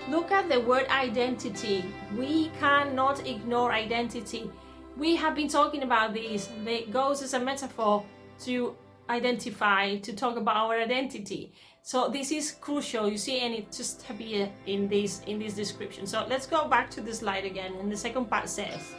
Look 0.08 0.30
at 0.32 0.48
the 0.48 0.60
word 0.60 0.86
identity. 0.88 1.84
We 2.16 2.50
cannot 2.60 3.26
ignore 3.26 3.72
identity. 3.72 4.50
We 4.96 5.16
have 5.16 5.34
been 5.34 5.48
talking 5.48 5.82
about 5.82 6.14
this. 6.14 6.50
It 6.66 6.90
goes 6.90 7.22
as 7.22 7.34
a 7.34 7.40
metaphor 7.40 8.04
to 8.40 8.76
identify, 9.08 9.96
to 9.98 10.12
talk 10.12 10.36
about 10.36 10.56
our 10.56 10.80
identity. 10.80 11.52
So 11.86 12.08
this 12.08 12.32
is 12.32 12.52
crucial, 12.52 13.10
you 13.10 13.18
see, 13.18 13.40
and 13.40 13.52
it 13.52 13.70
just 13.70 14.08
appear 14.08 14.48
in 14.64 14.88
this 14.88 15.20
in 15.26 15.38
this 15.38 15.52
description. 15.52 16.06
So 16.06 16.24
let's 16.30 16.46
go 16.46 16.66
back 16.66 16.88
to 16.92 17.02
the 17.02 17.12
slide 17.12 17.44
again. 17.44 17.74
And 17.78 17.92
the 17.92 17.96
second 17.96 18.30
part 18.30 18.48
says, 18.48 18.94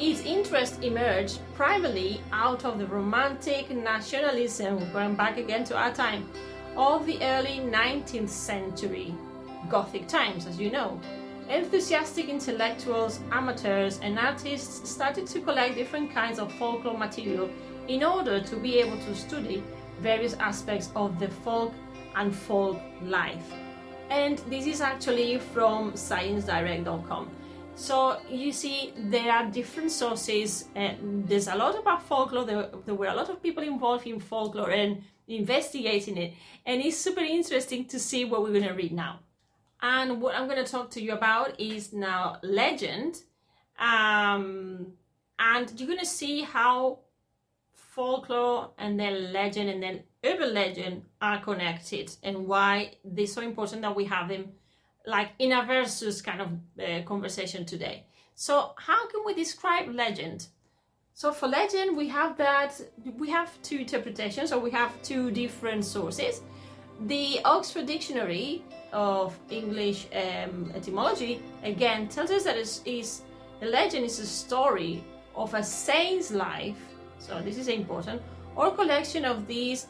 its 0.00 0.20
interest 0.22 0.82
emerged 0.82 1.38
primarily 1.54 2.22
out 2.32 2.64
of 2.64 2.80
the 2.80 2.86
romantic 2.86 3.70
nationalism, 3.70 4.90
going 4.92 5.14
back 5.14 5.38
again 5.38 5.62
to 5.66 5.76
our 5.76 5.94
time, 5.94 6.28
of 6.76 7.06
the 7.06 7.22
early 7.22 7.60
19th 7.60 8.30
century, 8.30 9.14
Gothic 9.68 10.08
times, 10.08 10.46
as 10.46 10.58
you 10.58 10.72
know. 10.72 11.00
Enthusiastic 11.48 12.28
intellectuals, 12.28 13.20
amateurs, 13.30 14.00
and 14.02 14.18
artists 14.18 14.90
started 14.90 15.24
to 15.28 15.40
collect 15.40 15.76
different 15.76 16.12
kinds 16.12 16.40
of 16.40 16.52
folklore 16.54 16.98
material 16.98 17.48
in 17.86 18.02
order 18.02 18.40
to 18.40 18.56
be 18.56 18.78
able 18.78 18.98
to 18.98 19.14
study 19.14 19.62
various 20.00 20.34
aspects 20.34 20.90
of 20.96 21.18
the 21.18 21.28
folk 21.28 21.72
and 22.16 22.34
folk 22.34 22.80
life. 23.02 23.52
And 24.10 24.38
this 24.50 24.66
is 24.66 24.80
actually 24.80 25.38
from 25.38 25.92
sciencedirect.com. 25.92 27.30
So 27.76 28.18
you 28.28 28.52
see, 28.52 28.92
there 28.96 29.32
are 29.32 29.46
different 29.46 29.90
sources. 29.90 30.68
And 30.74 31.26
there's 31.26 31.48
a 31.48 31.54
lot 31.54 31.78
about 31.78 32.02
folklore. 32.02 32.44
There, 32.44 32.68
there 32.84 32.94
were 32.94 33.06
a 33.06 33.14
lot 33.14 33.30
of 33.30 33.42
people 33.42 33.62
involved 33.62 34.06
in 34.06 34.20
folklore 34.20 34.70
and 34.70 35.02
investigating 35.28 36.16
it. 36.18 36.34
And 36.66 36.82
it's 36.82 36.98
super 36.98 37.20
interesting 37.20 37.86
to 37.86 37.98
see 37.98 38.24
what 38.24 38.42
we're 38.42 38.52
going 38.52 38.68
to 38.68 38.74
read 38.74 38.92
now. 38.92 39.20
And 39.80 40.20
what 40.20 40.34
I'm 40.34 40.46
going 40.46 40.62
to 40.62 40.70
talk 40.70 40.90
to 40.90 41.00
you 41.00 41.12
about 41.12 41.58
is 41.58 41.92
now 41.92 42.36
legend. 42.42 43.22
Um, 43.78 44.92
and 45.38 45.72
you're 45.76 45.86
going 45.86 46.00
to 46.00 46.06
see 46.06 46.42
how 46.42 46.98
folklore 48.00 48.70
and 48.78 48.98
then 48.98 49.30
legend 49.30 49.68
and 49.68 49.82
then 49.82 50.02
urban 50.24 50.54
legend 50.54 51.02
are 51.20 51.38
connected 51.42 52.10
and 52.22 52.46
why 52.46 52.90
they're 53.04 53.26
so 53.26 53.42
important 53.42 53.82
that 53.82 53.94
we 53.94 54.06
have 54.06 54.26
them 54.30 54.44
like 55.06 55.28
in 55.38 55.52
a 55.52 55.62
versus 55.66 56.22
kind 56.22 56.40
of 56.40 56.48
uh, 56.82 57.02
conversation 57.04 57.66
today. 57.66 58.06
So 58.34 58.72
how 58.78 59.06
can 59.08 59.20
we 59.26 59.34
describe 59.34 59.94
legend? 59.94 60.46
So 61.12 61.30
for 61.30 61.46
legend, 61.46 61.94
we 61.94 62.08
have 62.08 62.38
that 62.38 62.80
we 63.18 63.28
have 63.28 63.50
two 63.60 63.78
interpretations, 63.84 64.50
or 64.50 64.60
we 64.60 64.70
have 64.70 64.90
two 65.02 65.30
different 65.30 65.84
sources. 65.84 66.40
The 67.06 67.40
Oxford 67.44 67.84
Dictionary 67.84 68.64
of 68.92 69.38
English 69.50 70.06
um, 70.14 70.72
etymology 70.74 71.42
again 71.62 72.08
tells 72.08 72.30
us 72.30 72.44
that 72.44 72.56
is, 72.56 72.80
is 72.86 73.22
a 73.60 73.66
legend 73.66 74.06
is 74.06 74.18
a 74.20 74.26
story 74.26 75.04
of 75.34 75.52
a 75.52 75.62
saint's 75.62 76.30
life 76.30 76.89
so 77.20 77.40
this 77.40 77.58
is 77.58 77.68
important, 77.68 78.20
or 78.56 78.72
collection 78.72 79.24
of 79.24 79.46
these 79.46 79.86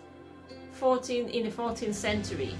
14 0.72 1.28
in 1.28 1.44
the 1.44 1.50
14th 1.50 1.94
century. 1.94 2.54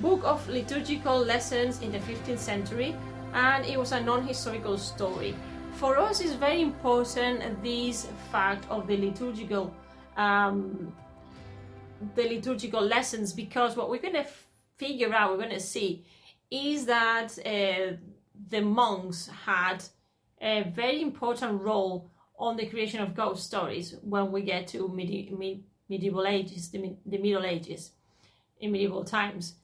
Book 0.00 0.22
of 0.24 0.48
liturgical 0.48 1.18
lessons 1.18 1.82
in 1.82 1.92
the 1.92 1.98
15th 1.98 2.38
century, 2.38 2.96
and 3.32 3.64
it 3.66 3.78
was 3.78 3.92
a 3.92 4.00
non-historical 4.00 4.78
story. 4.78 5.34
For 5.72 5.98
us, 5.98 6.20
it's 6.20 6.34
very 6.34 6.62
important 6.62 7.62
this 7.62 8.06
fact 8.30 8.64
of 8.70 8.86
the 8.86 8.96
liturgical, 8.96 9.74
um, 10.16 10.92
the 12.14 12.22
liturgical 12.22 12.80
lessons, 12.80 13.32
because 13.32 13.76
what 13.76 13.90
we're 13.90 14.00
going 14.00 14.14
to 14.14 14.26
figure 14.76 15.12
out, 15.12 15.30
we're 15.30 15.38
going 15.38 15.50
to 15.50 15.60
see, 15.60 16.04
is 16.50 16.86
that 16.86 17.36
uh, 17.44 17.96
the 18.50 18.60
monks 18.60 19.28
had 19.44 19.84
a 20.40 20.62
very 20.74 21.02
important 21.02 21.60
role 21.60 22.10
on 22.38 22.56
the 22.56 22.66
creation 22.66 23.00
of 23.00 23.14
ghost 23.14 23.44
stories 23.44 23.96
when 24.02 24.32
we 24.32 24.42
get 24.42 24.66
to 24.68 24.88
medi- 24.88 25.32
med- 25.36 25.62
medieval 25.88 26.26
ages, 26.26 26.70
the, 26.70 26.96
the 27.06 27.18
Middle 27.18 27.44
Ages, 27.44 27.92
in 28.60 28.72
medieval 28.72 29.04
times. 29.04 29.54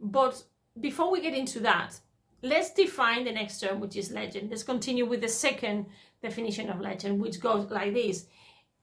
But 0.00 0.42
before 0.80 1.10
we 1.10 1.20
get 1.20 1.34
into 1.34 1.60
that, 1.60 1.98
let's 2.42 2.72
define 2.72 3.24
the 3.24 3.32
next 3.32 3.60
term, 3.60 3.80
which 3.80 3.96
is 3.96 4.10
legend. 4.10 4.50
Let's 4.50 4.62
continue 4.62 5.06
with 5.06 5.20
the 5.20 5.28
second 5.28 5.86
definition 6.22 6.68
of 6.68 6.80
legend, 6.80 7.20
which 7.20 7.40
goes 7.40 7.70
like 7.70 7.94
this 7.94 8.26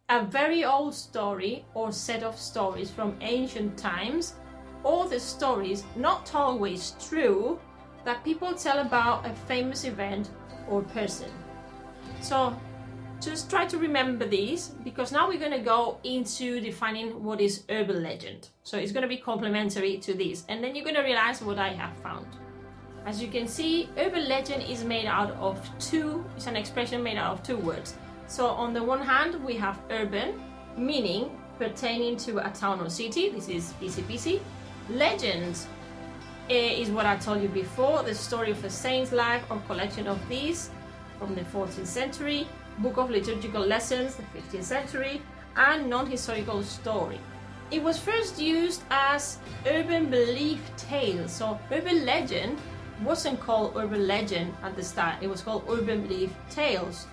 a 0.10 0.24
very 0.24 0.64
old 0.64 0.94
story 0.94 1.66
or 1.74 1.92
set 1.92 2.24
of 2.24 2.38
stories 2.38 2.90
from 2.90 3.18
ancient 3.20 3.78
times, 3.78 4.36
or 4.84 5.08
the 5.10 5.20
stories, 5.20 5.84
not 5.98 6.34
always 6.34 6.96
true, 7.10 7.60
that 8.06 8.24
people 8.24 8.54
tell 8.54 8.80
about 8.80 9.26
a 9.26 9.34
famous 9.48 9.84
event 9.84 10.30
or 10.70 10.82
person. 10.82 11.30
So 12.22 12.56
just 13.22 13.50
try 13.50 13.66
to 13.66 13.78
remember 13.78 14.26
these 14.28 14.70
because 14.84 15.12
now 15.12 15.28
we're 15.28 15.40
going 15.40 15.52
to 15.52 15.60
go 15.60 16.00
into 16.04 16.60
defining 16.62 17.24
what 17.24 17.42
is 17.42 17.64
urban 17.70 18.04
legend. 18.04 18.50
So 18.64 18.78
it's 18.78 18.92
going 18.92 19.02
to 19.02 19.08
be 19.08 19.18
complementary 19.18 19.98
to 20.00 20.14
this 20.14 20.46
and 20.50 20.64
then 20.64 20.76
you're 20.76 20.84
going 20.84 20.96
to 20.96 21.02
realize 21.02 21.42
what 21.42 21.58
I 21.58 21.70
have 21.70 21.98
found. 21.98 22.28
As 23.06 23.22
you 23.22 23.30
can 23.30 23.48
see, 23.48 23.90
urban 23.98 24.28
legend 24.28 24.64
is 24.64 24.84
made 24.84 25.06
out 25.06 25.32
of 25.32 25.68
two, 25.80 26.26
it's 26.36 26.48
an 26.48 26.56
expression 26.56 27.02
made 27.02 27.18
out 27.18 27.32
of 27.32 27.44
two 27.44 27.58
words. 27.58 27.96
So 28.28 28.48
on 28.48 28.74
the 28.74 28.84
one 28.84 29.02
hand, 29.02 29.44
we 29.44 29.56
have 29.56 29.80
urban, 29.90 30.42
meaning 30.78 31.32
pertaining 31.58 32.18
to 32.18 32.46
a 32.46 32.50
town 32.52 32.82
or 32.82 32.90
city. 32.90 33.30
This 33.30 33.48
is 33.48 33.74
easy 33.82 34.02
peasy. 34.04 34.40
Legend 34.90 35.58
eh, 36.50 36.82
is 36.82 36.90
what 36.90 37.06
I 37.06 37.16
told 37.18 37.42
you 37.42 37.48
before, 37.48 38.04
the 38.04 38.14
story 38.14 38.52
of 38.52 38.64
a 38.64 38.70
saint's 38.70 39.12
life 39.12 39.44
or 39.50 39.60
collection 39.68 40.08
of 40.08 40.20
these 40.30 40.70
from 41.18 41.34
the 41.34 41.42
14th 41.42 41.88
century. 41.88 42.48
Book 42.80 42.98
of 42.98 43.10
Liturgical 43.10 43.66
Lessons, 43.66 44.16
the 44.16 44.24
15th 44.38 44.64
century, 44.64 45.22
and 45.56 45.90
non-historical 45.90 46.64
story. 46.64 47.20
It 47.72 47.84
was 47.84 48.00
first 48.00 48.40
used 48.40 48.84
as 48.92 49.40
urban 49.66 50.10
belief 50.10 50.62
tale, 50.78 51.28
so 51.28 51.60
urban 51.72 52.06
legend 52.06 52.60
wasn't 53.04 53.40
called 53.40 53.76
urban 53.76 54.08
legend 54.08 54.54
at 54.64 54.76
the 54.76 54.84
start, 54.84 55.16
it 55.22 55.28
was 55.28 55.42
called 55.42 55.66
urban 55.70 56.08
belief 56.08 56.32
tales. 56.50 57.08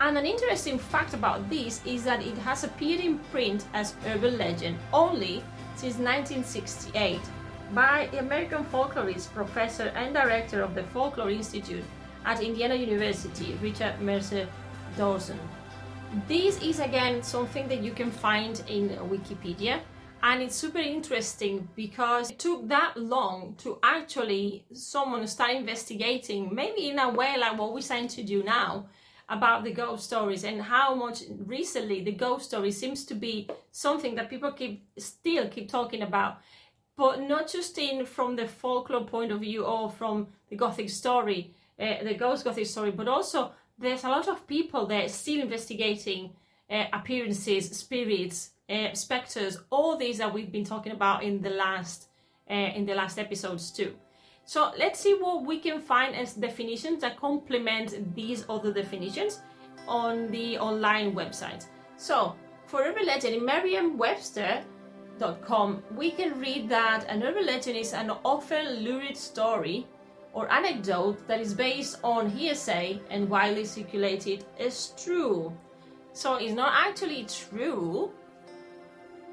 And 0.00 0.16
an 0.16 0.26
interesting 0.26 0.78
fact 0.78 1.14
about 1.14 1.48
this 1.48 1.80
is 1.84 2.04
that 2.04 2.22
it 2.22 2.36
has 2.38 2.64
appeared 2.64 3.00
in 3.00 3.18
print 3.30 3.64
as 3.74 3.94
urban 4.06 4.38
legend 4.38 4.78
only 4.92 5.42
since 5.74 5.96
1968 5.96 7.20
by 7.74 8.08
the 8.12 8.18
American 8.18 8.64
folklorist, 8.66 9.32
professor, 9.32 9.90
and 9.96 10.14
director 10.14 10.62
of 10.62 10.74
the 10.74 10.84
Folklore 10.84 11.30
Institute 11.30 11.84
at 12.24 12.42
Indiana 12.42 12.74
University, 12.74 13.58
Richard 13.62 14.00
Mercer 14.00 14.46
Dorson. 14.96 15.38
This 16.26 16.60
is 16.62 16.80
again 16.80 17.22
something 17.22 17.68
that 17.68 17.82
you 17.82 17.92
can 17.92 18.10
find 18.10 18.62
in 18.68 18.90
Wikipedia 19.10 19.80
and 20.22 20.42
it's 20.42 20.56
super 20.56 20.78
interesting 20.78 21.68
because 21.76 22.30
it 22.30 22.38
took 22.38 22.66
that 22.68 22.96
long 22.96 23.54
to 23.58 23.78
actually 23.82 24.64
someone 24.72 25.26
start 25.26 25.50
investigating 25.52 26.54
maybe 26.54 26.88
in 26.88 26.98
a 26.98 27.08
way 27.08 27.36
like 27.38 27.58
what 27.58 27.74
we're 27.74 27.82
trying 27.82 28.08
to 28.08 28.22
do 28.22 28.42
now 28.42 28.86
about 29.28 29.64
the 29.64 29.72
ghost 29.72 30.04
stories 30.04 30.44
and 30.44 30.62
how 30.62 30.94
much 30.94 31.22
recently 31.44 32.02
the 32.02 32.12
ghost 32.12 32.46
story 32.46 32.70
seems 32.70 33.04
to 33.04 33.14
be 33.14 33.48
something 33.72 34.14
that 34.14 34.30
people 34.30 34.52
keep 34.52 34.86
still 34.96 35.48
keep 35.48 35.68
talking 35.68 36.02
about 36.02 36.38
but 36.96 37.20
not 37.20 37.50
just 37.50 37.76
in 37.78 38.06
from 38.06 38.36
the 38.36 38.48
folklore 38.48 39.04
point 39.04 39.30
of 39.30 39.40
view 39.40 39.64
or 39.64 39.90
from 39.90 40.28
the 40.48 40.56
Gothic 40.56 40.88
story, 40.88 41.54
uh, 41.78 42.02
the 42.02 42.14
ghost 42.14 42.44
Gothic 42.44 42.66
story, 42.66 42.90
but 42.90 43.06
also 43.06 43.52
there's 43.78 44.04
a 44.04 44.08
lot 44.08 44.28
of 44.28 44.46
people 44.46 44.86
there 44.86 45.08
still 45.08 45.42
investigating 45.42 46.30
uh, 46.70 46.84
appearances, 46.92 47.68
spirits, 47.70 48.50
uh, 48.68 48.92
specters, 48.94 49.58
all 49.70 49.96
these 49.96 50.18
that 50.18 50.32
we've 50.32 50.50
been 50.50 50.64
talking 50.64 50.90
about 50.92 51.22
in 51.22 51.40
the 51.40 51.50
last 51.50 52.08
uh, 52.50 52.54
in 52.54 52.84
the 52.86 52.94
last 52.94 53.18
episodes 53.18 53.70
too. 53.70 53.94
So 54.44 54.72
let's 54.78 54.98
see 55.00 55.14
what 55.14 55.44
we 55.44 55.58
can 55.58 55.80
find 55.80 56.14
as 56.14 56.34
definitions 56.34 57.00
that 57.00 57.20
complement 57.20 58.14
these 58.14 58.44
other 58.48 58.72
definitions 58.72 59.40
on 59.88 60.30
the 60.30 60.56
online 60.58 61.12
website. 61.14 61.66
So 61.96 62.36
for 62.66 62.82
urban 62.82 63.06
legend 63.06 63.34
in 63.34 63.44
Merriam-Webster.com, 63.44 65.82
we 65.96 66.12
can 66.12 66.38
read 66.38 66.68
that 66.68 67.04
an 67.08 67.24
urban 67.24 67.46
legend 67.46 67.76
is 67.76 67.92
an 67.92 68.12
often 68.24 68.84
lurid 68.84 69.16
story 69.16 69.88
or 70.36 70.52
anecdote 70.52 71.26
that 71.26 71.40
is 71.40 71.54
based 71.54 71.98
on 72.04 72.28
hearsay 72.28 73.00
and 73.08 73.26
widely 73.26 73.64
circulated 73.64 74.44
is 74.58 74.92
true. 75.02 75.50
So 76.12 76.34
it's 76.34 76.52
not 76.52 76.74
actually 76.76 77.24
true. 77.24 78.10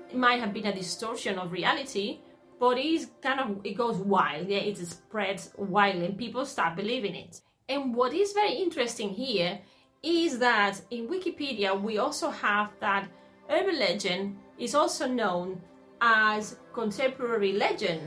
It 0.09 0.15
might 0.15 0.39
have 0.39 0.53
been 0.53 0.67
a 0.67 0.73
distortion 0.73 1.37
of 1.37 1.51
reality, 1.51 2.19
but 2.57 2.77
it 2.77 2.85
is 2.85 3.09
kind 3.21 3.41
of 3.41 3.65
it 3.65 3.73
goes 3.73 3.97
wild. 3.97 4.47
Yeah, 4.47 4.59
it 4.59 4.77
spreads 4.77 5.51
widely 5.57 6.05
and 6.05 6.17
people 6.17 6.45
start 6.45 6.77
believing 6.77 7.15
it. 7.15 7.41
And 7.67 7.93
what 7.93 8.13
is 8.13 8.31
very 8.31 8.53
interesting 8.53 9.09
here 9.09 9.59
is 10.01 10.39
that 10.39 10.79
in 10.89 11.09
Wikipedia 11.09 11.79
we 11.79 11.97
also 11.97 12.29
have 12.29 12.69
that 12.79 13.09
urban 13.49 13.77
legend 13.77 14.37
is 14.57 14.73
also 14.73 15.05
known 15.05 15.61
as 15.99 16.55
contemporary 16.71 17.51
legend 17.51 18.01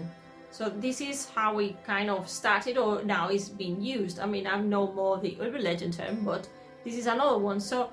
so 0.57 0.71
this 0.71 1.03
is 1.03 1.29
how 1.35 1.55
we 1.55 1.77
kind 1.85 2.09
of 2.09 2.31
started 2.31 2.79
or 2.79 3.03
now 3.03 3.29
is 3.29 3.51
being 3.51 3.79
used. 3.79 4.19
I 4.19 4.25
mean, 4.25 4.47
I'm 4.47 4.71
no 4.71 4.91
more 4.91 5.19
the 5.19 5.37
urban 5.39 5.63
legend 5.63 5.93
term, 5.93 6.25
but 6.25 6.49
this 6.83 6.95
is 6.97 7.07
another 7.07 7.37
one. 7.37 7.61
So 7.61 7.91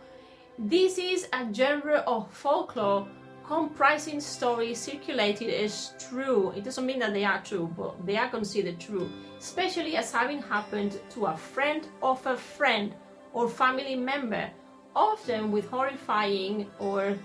this 0.57 0.97
is 0.97 1.27
a 1.33 1.53
genre 1.53 2.05
of 2.07 2.31
folklore 2.31 3.05
comprising 3.45 4.21
stories 4.21 4.79
circulated 4.79 5.53
as 5.53 5.93
true. 6.07 6.53
It 6.55 6.63
doesn't 6.63 6.85
mean 6.85 6.99
that 6.99 7.11
they 7.11 7.25
are 7.25 7.43
true, 7.43 7.69
but 7.75 8.05
they 8.05 8.15
are 8.15 8.29
considered 8.29 8.79
true, 8.79 9.09
especially 9.37 9.97
as 9.97 10.13
having 10.13 10.41
happened 10.41 11.01
to 11.15 11.25
a 11.25 11.35
friend 11.35 11.85
of 12.01 12.25
a 12.25 12.37
friend 12.37 12.95
or 13.33 13.49
family 13.49 13.95
member, 13.95 14.49
often 14.95 15.51
with 15.51 15.69
horrifying 15.69 16.71
or 16.79 17.17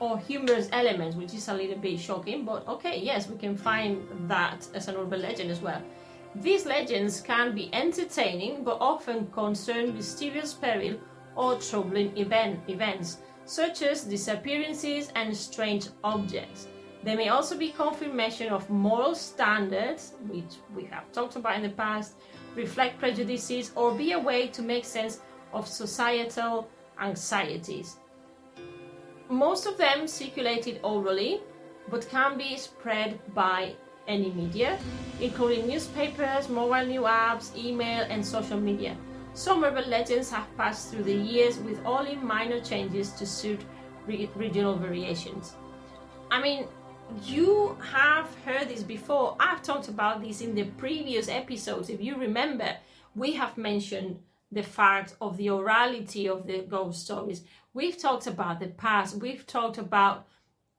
or 0.00 0.18
humorous 0.18 0.68
elements, 0.72 1.16
which 1.16 1.34
is 1.34 1.48
a 1.48 1.54
little 1.54 1.78
bit 1.78 1.98
shocking, 1.98 2.44
but 2.44 2.66
okay, 2.68 3.00
yes, 3.00 3.28
we 3.28 3.36
can 3.36 3.56
find 3.56 4.06
that 4.28 4.66
as 4.74 4.88
an 4.88 4.96
urban 4.96 5.22
legend 5.22 5.50
as 5.50 5.60
well. 5.60 5.82
These 6.34 6.66
legends 6.66 7.20
can 7.20 7.54
be 7.54 7.68
entertaining, 7.72 8.62
but 8.64 8.78
often 8.80 9.26
concern 9.28 9.94
mysterious 9.94 10.54
peril 10.54 10.98
or 11.34 11.56
troubling 11.56 12.16
event, 12.16 12.60
events, 12.68 13.18
such 13.44 13.82
as 13.82 14.04
disappearances 14.04 15.10
and 15.14 15.36
strange 15.36 15.88
objects. 16.04 16.68
They 17.02 17.16
may 17.16 17.28
also 17.28 17.56
be 17.56 17.70
confirmation 17.70 18.52
of 18.52 18.68
moral 18.68 19.14
standards, 19.14 20.14
which 20.26 20.56
we 20.74 20.84
have 20.86 21.10
talked 21.12 21.36
about 21.36 21.56
in 21.56 21.62
the 21.62 21.70
past, 21.70 22.16
reflect 22.54 22.98
prejudices, 22.98 23.72
or 23.74 23.94
be 23.94 24.12
a 24.12 24.18
way 24.18 24.48
to 24.48 24.62
make 24.62 24.84
sense 24.84 25.20
of 25.52 25.66
societal 25.66 26.68
anxieties. 27.00 27.96
Most 29.28 29.66
of 29.66 29.76
them 29.76 30.08
circulated 30.08 30.80
orally, 30.82 31.40
but 31.90 32.08
can 32.08 32.38
be 32.38 32.56
spread 32.56 33.20
by 33.34 33.74
any 34.06 34.30
media, 34.30 34.78
including 35.20 35.66
newspapers, 35.68 36.48
mobile 36.48 36.86
new 36.86 37.02
apps, 37.02 37.54
email, 37.54 38.06
and 38.08 38.24
social 38.24 38.58
media. 38.58 38.96
Some 39.34 39.62
urban 39.64 39.88
legends 39.90 40.30
have 40.30 40.46
passed 40.56 40.90
through 40.90 41.04
the 41.04 41.14
years 41.14 41.58
with 41.58 41.78
only 41.84 42.16
minor 42.16 42.60
changes 42.60 43.12
to 43.12 43.26
suit 43.26 43.60
re- 44.06 44.30
regional 44.34 44.76
variations. 44.76 45.54
I 46.30 46.40
mean, 46.40 46.66
you 47.22 47.76
have 47.92 48.34
heard 48.44 48.68
this 48.68 48.82
before. 48.82 49.36
I've 49.38 49.62
talked 49.62 49.88
about 49.88 50.22
this 50.22 50.40
in 50.40 50.54
the 50.54 50.64
previous 50.64 51.28
episodes. 51.28 51.90
If 51.90 52.00
you 52.00 52.16
remember, 52.16 52.76
we 53.14 53.32
have 53.34 53.56
mentioned 53.58 54.20
the 54.50 54.62
fact 54.62 55.14
of 55.20 55.36
the 55.36 55.48
orality 55.48 56.28
of 56.30 56.46
the 56.46 56.62
ghost 56.62 57.04
stories. 57.04 57.42
We've 57.78 57.96
talked 57.96 58.26
about 58.26 58.58
the 58.58 58.66
past, 58.66 59.18
we've 59.18 59.46
talked 59.46 59.78
about 59.78 60.26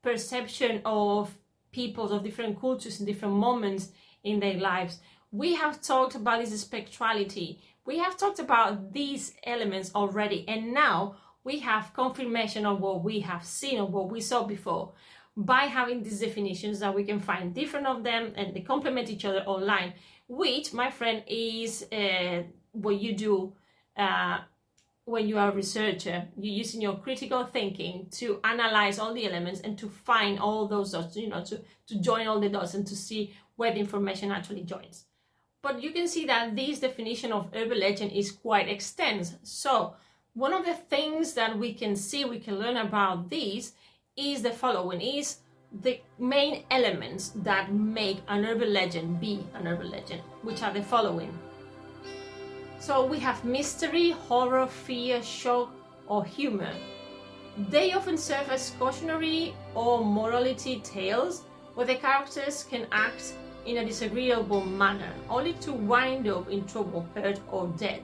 perception 0.04 0.82
of 0.84 1.34
peoples 1.72 2.12
of 2.12 2.26
different 2.26 2.60
cultures 2.60 3.00
in 3.00 3.06
different 3.06 3.36
moments 3.36 3.94
in 4.26 4.42
their 4.42 4.56
lives. 4.56 5.00
We 5.32 5.56
have 5.56 5.82
talked 5.82 6.16
about 6.16 6.42
this 6.42 6.66
spectrality. 6.66 7.60
We 7.86 8.00
have 8.00 8.18
talked 8.18 8.40
about 8.40 8.92
these 8.92 9.32
elements 9.46 9.96
already, 9.96 10.44
and 10.50 10.74
now 10.74 11.16
we 11.46 11.60
have 11.60 11.94
confirmation 11.94 12.66
of 12.66 12.82
what 12.82 13.02
we 13.02 13.22
have 13.22 13.46
seen 13.46 13.80
or 13.80 13.88
what 13.88 14.12
we 14.12 14.20
saw 14.20 14.44
before 14.44 14.92
by 15.38 15.68
having 15.78 16.04
these 16.04 16.20
definitions 16.20 16.80
that 16.80 16.94
we 16.94 17.06
can 17.06 17.22
find 17.22 17.56
different 17.56 17.88
of 17.88 18.04
them 18.04 18.34
and 18.36 18.54
they 18.54 18.60
complement 18.60 19.10
each 19.10 19.24
other 19.24 19.44
online, 19.46 19.94
which, 20.28 20.74
my 20.74 20.92
friend, 20.92 21.24
is 21.28 21.82
uh, 21.94 22.44
what 22.74 23.00
you 23.00 23.16
do 23.16 23.54
uh, 23.96 24.40
when 25.10 25.28
you 25.28 25.38
are 25.38 25.50
a 25.50 25.56
researcher, 25.56 26.28
you're 26.38 26.54
using 26.54 26.82
your 26.82 26.96
critical 26.98 27.44
thinking 27.44 28.08
to 28.12 28.40
analyze 28.44 29.00
all 29.00 29.14
the 29.14 29.26
elements 29.26 29.60
and 29.62 29.78
to 29.78 29.90
find 29.90 30.40
all 30.40 30.68
those 30.68 30.92
dots, 30.92 31.18
you 31.18 31.28
know, 31.28 31.44
to, 31.44 31.60
to 31.88 32.00
join 32.00 32.28
all 32.28 32.40
the 32.40 32.50
dots 32.50 32.76
and 32.76 32.86
to 32.86 32.96
see 32.96 33.34
where 33.56 33.74
the 33.74 33.80
information 33.80 34.32
actually 34.32 34.62
joins. 34.62 35.06
But 35.62 35.82
you 35.82 35.92
can 35.92 36.08
see 36.08 36.26
that 36.28 36.56
this 36.56 36.80
definition 36.80 37.32
of 37.32 37.50
urban 37.56 37.80
legend 37.80 38.12
is 38.12 38.32
quite 38.32 38.70
extensive. 38.70 39.40
So 39.44 39.96
one 40.34 40.54
of 40.54 40.64
the 40.64 40.76
things 40.76 41.34
that 41.34 41.58
we 41.58 41.74
can 41.74 41.96
see, 41.96 42.24
we 42.24 42.40
can 42.40 42.60
learn 42.60 42.78
about 42.78 43.30
this 43.30 43.74
is 44.16 44.44
the 44.44 44.52
following, 44.52 45.02
is 45.02 45.40
the 45.82 46.00
main 46.20 46.66
elements 46.70 47.30
that 47.36 47.74
make 47.74 48.22
an 48.28 48.46
urban 48.46 48.72
legend 48.72 49.20
be 49.20 49.44
an 49.56 49.68
urban 49.68 49.90
legend, 49.90 50.22
which 50.44 50.62
are 50.62 50.72
the 50.72 50.84
following 50.84 51.38
so 52.80 53.06
we 53.06 53.20
have 53.20 53.44
mystery, 53.44 54.12
horror, 54.12 54.68
fear, 54.68 55.22
shock, 55.22 55.70
or 56.08 56.24
humor. 56.24 56.74
They 57.70 57.92
often 57.92 58.18
serve 58.18 58.50
as 58.50 58.74
cautionary 58.80 59.54
or 59.76 60.04
morality 60.04 60.80
tales 60.80 61.44
where 61.76 61.86
the 61.86 61.96
characters 61.96 62.64
can 62.64 62.88
act 62.92 63.34
in 63.66 63.78
a 63.78 63.86
disagreeable 63.86 64.66
manner, 64.66 65.14
only 65.30 65.54
to 65.54 65.74
wind 65.74 66.28
up 66.28 66.50
in 66.50 66.66
trouble, 66.66 67.06
hurt, 67.16 67.40
or 67.52 67.68
dead. 67.78 68.02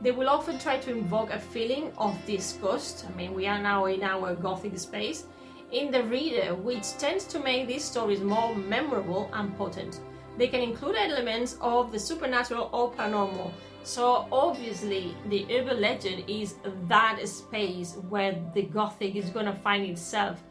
They 0.00 0.10
will 0.10 0.28
often 0.28 0.58
try 0.58 0.78
to 0.78 0.90
invoke 0.90 1.30
a 1.30 1.38
feeling 1.38 1.92
of 1.98 2.16
disgust. 2.26 3.06
I 3.08 3.16
mean, 3.16 3.34
we 3.34 3.46
are 3.46 3.60
now 3.60 3.84
in 3.84 4.02
our 4.02 4.34
gothic 4.34 4.78
space 4.78 5.24
in 5.72 5.90
the 5.90 6.02
reader, 6.04 6.54
which 6.54 6.96
tends 6.98 7.24
to 7.26 7.38
make 7.38 7.68
these 7.68 7.84
stories 7.84 8.20
more 8.20 8.54
memorable 8.56 9.30
and 9.32 9.56
potent. 9.56 10.00
They 10.36 10.48
can 10.48 10.60
include 10.60 10.96
elements 10.96 11.56
of 11.60 11.92
the 11.92 11.98
supernatural 11.98 12.70
or 12.72 12.90
paranormal, 12.92 13.52
so 13.82 14.28
obviously, 14.30 15.14
the 15.28 15.46
urban 15.50 15.80
legend 15.80 16.24
is 16.28 16.56
that 16.88 17.26
space 17.28 17.96
where 18.08 18.40
the 18.54 18.62
Gothic 18.62 19.16
is 19.16 19.30
gonna 19.30 19.54
find 19.54 19.84
itself 19.84 20.42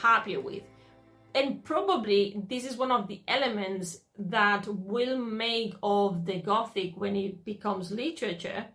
happier 0.00 0.40
with. 0.40 0.62
And 1.34 1.62
probably 1.62 2.42
this 2.48 2.64
is 2.64 2.76
one 2.76 2.90
of 2.90 3.06
the 3.06 3.22
elements 3.28 4.00
that 4.18 4.66
will 4.66 5.16
make 5.16 5.74
of 5.82 6.24
the 6.24 6.40
Gothic 6.40 6.96
when 6.96 7.14
it 7.14 7.44
becomes 7.44 7.92
literature 7.92 8.66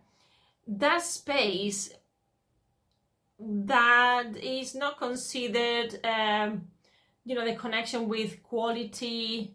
that 0.66 1.02
space 1.02 1.90
that 3.38 4.36
is 4.36 4.74
not 4.74 4.98
considered 4.98 5.98
um, 6.04 6.62
you 7.24 7.34
know 7.34 7.44
the 7.44 7.54
connection 7.54 8.08
with 8.08 8.42
quality 8.42 9.54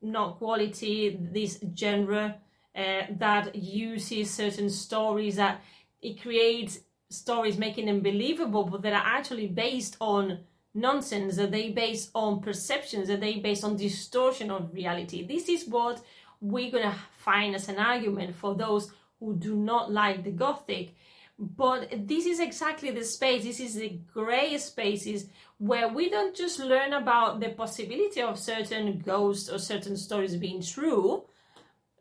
not 0.00 0.38
quality 0.38 1.18
this 1.32 1.58
genre 1.76 2.36
uh, 2.78 3.02
that 3.10 3.56
uses 3.56 4.30
certain 4.30 4.70
stories 4.70 5.34
that 5.36 5.60
it 6.00 6.22
creates 6.22 6.78
stories 7.10 7.58
making 7.58 7.86
them 7.86 8.00
believable 8.00 8.64
but 8.64 8.82
that 8.82 8.92
are 8.92 9.02
actually 9.04 9.48
based 9.48 9.96
on 10.00 10.38
nonsense 10.74 11.36
that 11.36 11.50
they 11.50 11.70
based 11.70 12.10
on 12.14 12.40
perceptions 12.40 13.08
that 13.08 13.20
they 13.20 13.36
based 13.36 13.64
on 13.64 13.76
distortion 13.76 14.50
of 14.50 14.72
reality. 14.72 15.26
This 15.26 15.48
is 15.48 15.66
what 15.66 16.00
we're 16.40 16.70
gonna 16.70 16.94
find 17.16 17.54
as 17.54 17.68
an 17.68 17.78
argument 17.78 18.36
for 18.36 18.54
those 18.54 18.92
who 19.18 19.34
do 19.34 19.56
not 19.56 19.90
like 19.90 20.22
the 20.22 20.30
gothic. 20.30 20.94
But 21.36 22.06
this 22.06 22.26
is 22.26 22.40
exactly 22.40 22.90
the 22.90 23.04
space 23.04 23.44
this 23.44 23.60
is 23.60 23.74
the 23.74 23.98
gray 24.12 24.56
spaces 24.58 25.26
where 25.58 25.88
we 25.88 26.10
don't 26.10 26.36
just 26.36 26.60
learn 26.60 26.92
about 26.92 27.40
the 27.40 27.48
possibility 27.48 28.22
of 28.22 28.38
certain 28.38 28.98
ghosts 28.98 29.48
or 29.48 29.58
certain 29.58 29.96
stories 29.96 30.36
being 30.36 30.62
true 30.62 31.24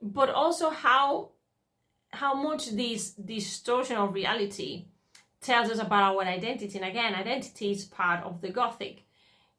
but 0.01 0.29
also 0.29 0.69
how 0.69 1.31
how 2.11 2.33
much 2.33 2.71
this 2.71 3.11
distortion 3.11 3.97
of 3.97 4.13
reality 4.13 4.85
tells 5.41 5.69
us 5.69 5.79
about 5.79 6.15
our 6.15 6.23
identity. 6.23 6.77
And 6.77 6.87
again, 6.87 7.13
identity 7.13 7.71
is 7.71 7.85
part 7.85 8.23
of 8.23 8.41
the 8.41 8.49
Gothic. 8.49 9.03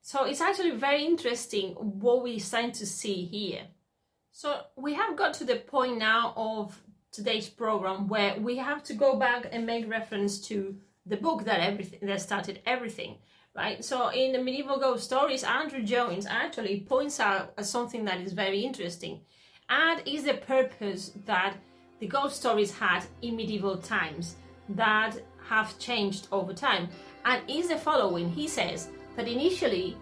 So 0.00 0.24
it's 0.24 0.40
actually 0.40 0.70
very 0.72 1.04
interesting 1.04 1.74
what 1.74 2.22
we 2.22 2.38
start 2.38 2.74
to 2.74 2.86
see 2.86 3.24
here. 3.24 3.64
So 4.32 4.62
we 4.76 4.94
have 4.94 5.16
got 5.16 5.34
to 5.34 5.44
the 5.44 5.56
point 5.56 5.98
now 5.98 6.32
of 6.36 6.80
today's 7.10 7.48
program 7.48 8.08
where 8.08 8.38
we 8.40 8.56
have 8.56 8.82
to 8.84 8.94
go 8.94 9.16
back 9.16 9.48
and 9.50 9.66
make 9.66 9.88
reference 9.88 10.40
to 10.48 10.76
the 11.06 11.16
book 11.16 11.44
that 11.44 11.60
everything 11.60 12.00
that 12.02 12.20
started 12.20 12.60
everything 12.66 13.16
right 13.56 13.82
so 13.82 14.08
in 14.08 14.32
the 14.32 14.38
medieval 14.38 14.78
ghost 14.78 15.04
stories 15.04 15.42
andrew 15.42 15.82
joynes 15.82 16.26
actually 16.26 16.80
points 16.80 17.18
out 17.18 17.52
something 17.64 18.04
that 18.04 18.20
is 18.20 18.32
very 18.34 18.60
interesting 18.60 19.22
and 19.70 20.02
is 20.06 20.24
the 20.24 20.34
purpose 20.34 21.12
that 21.26 21.56
the 22.00 22.06
ghost 22.06 22.36
stories 22.36 22.72
had 22.72 23.04
in 23.22 23.36
medieval 23.36 23.76
times 23.76 24.36
that 24.68 25.16
have 25.48 25.78
changed 25.78 26.28
over 26.30 26.52
time 26.52 26.88
and 27.24 27.42
is 27.48 27.68
the 27.68 27.76
following 27.76 28.30
he 28.30 28.46
says 28.46 28.88
that 29.16 29.28
initially 29.28 29.96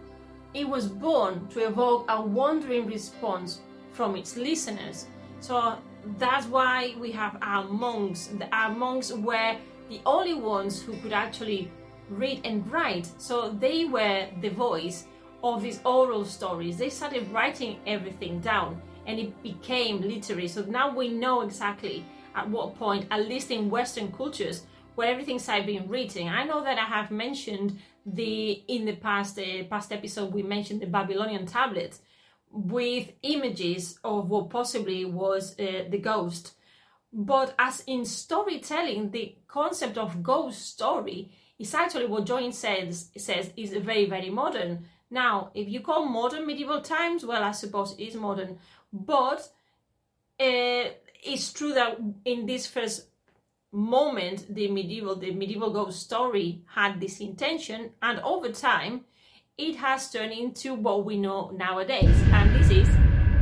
it 0.54 0.68
was 0.68 0.88
born 0.88 1.46
to 1.48 1.66
evoke 1.66 2.04
a 2.08 2.20
wondering 2.20 2.86
response 2.86 3.60
from 3.92 4.16
its 4.16 4.36
listeners 4.36 5.06
so 5.40 5.76
that's 6.18 6.46
why 6.46 6.94
we 6.98 7.10
have 7.12 7.36
our 7.42 7.64
monks 7.64 8.30
our 8.52 8.74
monks 8.74 9.12
were 9.12 9.56
the 9.88 10.00
only 10.04 10.34
ones 10.34 10.82
who 10.82 10.96
could 10.98 11.12
actually 11.12 11.70
read 12.08 12.40
and 12.44 12.70
write. 12.70 13.08
So 13.18 13.50
they 13.50 13.84
were 13.84 14.26
the 14.40 14.50
voice 14.50 15.06
of 15.42 15.62
these 15.62 15.80
oral 15.84 16.24
stories. 16.24 16.76
They 16.76 16.90
started 16.90 17.30
writing 17.30 17.78
everything 17.86 18.40
down 18.40 18.80
and 19.06 19.18
it 19.18 19.42
became 19.42 20.00
literary. 20.00 20.48
So 20.48 20.62
now 20.62 20.94
we 20.94 21.08
know 21.08 21.42
exactly 21.42 22.04
at 22.34 22.48
what 22.48 22.76
point, 22.76 23.06
at 23.10 23.26
least 23.26 23.50
in 23.50 23.70
Western 23.70 24.12
cultures, 24.12 24.64
where 24.94 25.08
everything 25.08 25.38
started 25.38 25.66
being 25.66 25.88
written. 25.88 26.28
I 26.28 26.44
know 26.44 26.62
that 26.62 26.78
I 26.78 26.84
have 26.84 27.10
mentioned 27.10 27.78
the 28.04 28.62
in 28.68 28.84
the 28.84 28.96
past 28.96 29.38
uh, 29.38 29.64
past 29.64 29.92
episode 29.92 30.32
we 30.32 30.42
mentioned 30.42 30.80
the 30.80 30.86
Babylonian 30.86 31.44
tablets 31.44 32.00
with 32.50 33.10
images 33.22 33.98
of 34.04 34.28
what 34.28 34.48
possibly 34.48 35.04
was 35.04 35.58
uh, 35.58 35.84
the 35.90 35.98
ghost 35.98 36.54
but 37.12 37.54
as 37.58 37.82
in 37.86 38.04
storytelling, 38.04 39.10
the 39.10 39.36
concept 39.48 39.96
of 39.96 40.22
ghost 40.22 40.66
story 40.66 41.30
is 41.58 41.72
actually 41.74 42.06
what 42.06 42.26
Joynes 42.26 42.58
says 42.58 43.10
says 43.16 43.52
is 43.56 43.72
very 43.72 44.04
very 44.04 44.28
modern. 44.28 44.86
Now, 45.10 45.50
if 45.54 45.66
you 45.66 45.80
call 45.80 46.04
modern 46.04 46.46
medieval 46.46 46.82
times, 46.82 47.24
well, 47.24 47.42
I 47.42 47.52
suppose 47.52 47.94
it 47.96 48.02
is 48.02 48.16
modern, 48.16 48.58
but 49.04 49.40
uh, 50.38 50.90
it's 51.22 51.52
true 51.52 51.74
that 51.74 51.98
in 52.24 52.46
this 52.46 52.66
first 52.66 53.08
moment, 53.72 54.54
the 54.54 54.68
medieval 54.70 55.16
the 55.16 55.32
medieval 55.32 55.72
ghost 55.72 56.00
story 56.00 56.62
had 56.74 57.00
this 57.00 57.20
intention, 57.20 57.90
and 58.00 58.20
over 58.20 58.50
time, 58.50 59.04
it 59.58 59.76
has 59.76 60.10
turned 60.10 60.32
into 60.32 60.74
what 60.74 61.04
we 61.04 61.16
know 61.16 61.50
nowadays, 61.50 62.16
and 62.32 62.54
this 62.54 62.70
is 62.70 62.88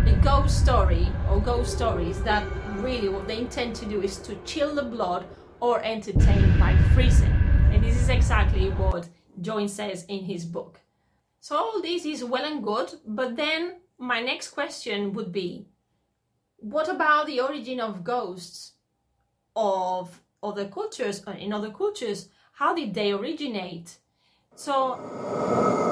the 0.05 0.19
ghost 0.23 0.63
story 0.63 1.09
or 1.31 1.41
ghost 1.41 1.73
stories 1.73 2.23
that 2.23 2.47
really 2.79 3.09
what 3.09 3.27
they 3.27 3.39
intend 3.39 3.75
to 3.77 3.87
do 3.87 4.03
is 4.03 4.19
to 4.19 4.35
chill 4.45 4.75
the 4.75 4.83
blood 4.83 5.25
or 5.61 5.83
entertain 5.83 6.59
by 6.59 6.77
freezing. 6.95 7.33
And 7.73 7.83
this 7.83 7.97
is 7.97 8.09
exactly 8.11 8.71
what 8.71 9.09
Joynes 9.41 9.73
says 9.73 10.05
in 10.09 10.25
his 10.25 10.45
book. 10.45 10.81
So 11.41 11.57
all 11.57 11.81
this 11.81 12.05
is 12.05 12.23
well 12.25 12.45
and 12.45 12.63
good, 12.63 12.93
but 13.07 13.37
then 13.37 13.77
my 13.99 14.21
next 14.21 14.51
question 14.51 15.13
would 15.13 15.33
be 15.33 15.67
what 16.57 16.89
about 16.89 17.27
the 17.27 17.41
origin 17.41 17.81
of 17.81 18.05
ghosts 18.05 18.73
of 19.55 20.21
other 20.43 20.67
cultures 20.67 21.23
uh, 21.27 21.33
in 21.33 21.53
other 21.53 21.71
cultures? 21.71 22.29
How 22.53 22.75
did 22.75 22.95
they 22.95 23.13
originate? 23.13 23.99
So 24.57 24.95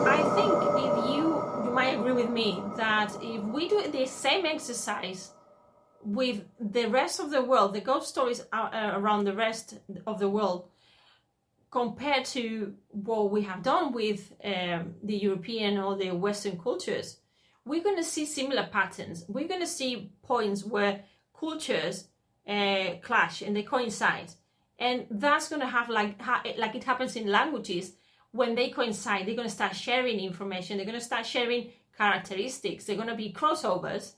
i 0.06 0.20
think 0.34 0.52
if 0.84 1.14
you 1.14 1.52
you 1.64 1.70
might 1.72 1.98
agree 1.98 2.12
with 2.12 2.30
me 2.30 2.62
that 2.76 3.10
if 3.22 3.42
we 3.44 3.68
do 3.68 3.88
the 3.90 4.06
same 4.06 4.44
exercise 4.44 5.32
with 6.04 6.44
the 6.60 6.86
rest 6.86 7.20
of 7.20 7.30
the 7.30 7.42
world, 7.42 7.74
the 7.74 7.80
ghost 7.80 8.08
stories 8.08 8.42
uh, 8.52 8.92
around 8.94 9.24
the 9.24 9.32
rest 9.32 9.78
of 10.06 10.18
the 10.18 10.28
world, 10.28 10.68
compared 11.70 12.24
to 12.26 12.74
what 12.90 13.30
we 13.30 13.42
have 13.42 13.62
done 13.62 13.92
with 13.92 14.32
um, 14.44 14.94
the 15.02 15.16
European 15.16 15.78
or 15.78 15.96
the 15.96 16.10
Western 16.10 16.58
cultures, 16.58 17.18
we're 17.64 17.82
going 17.82 17.96
to 17.96 18.04
see 18.04 18.26
similar 18.26 18.68
patterns. 18.70 19.24
We're 19.28 19.48
going 19.48 19.60
to 19.60 19.66
see 19.66 20.12
points 20.22 20.64
where 20.64 21.04
cultures 21.38 22.08
uh, 22.46 22.94
clash 23.02 23.42
and 23.42 23.56
they 23.56 23.62
coincide, 23.62 24.32
and 24.78 25.06
that's 25.10 25.48
going 25.48 25.60
to 25.60 25.68
have 25.68 25.88
like 25.88 26.20
ha- 26.20 26.42
like 26.58 26.74
it 26.74 26.84
happens 26.84 27.16
in 27.16 27.26
languages 27.28 27.92
when 28.32 28.54
they 28.54 28.70
coincide. 28.70 29.26
They're 29.26 29.36
going 29.36 29.48
to 29.48 29.54
start 29.54 29.76
sharing 29.76 30.18
information. 30.20 30.76
They're 30.76 30.86
going 30.86 30.98
to 30.98 31.04
start 31.04 31.26
sharing 31.26 31.70
characteristics. 31.96 32.84
They're 32.84 32.96
going 32.96 33.08
to 33.08 33.14
be 33.14 33.32
crossovers 33.32 34.14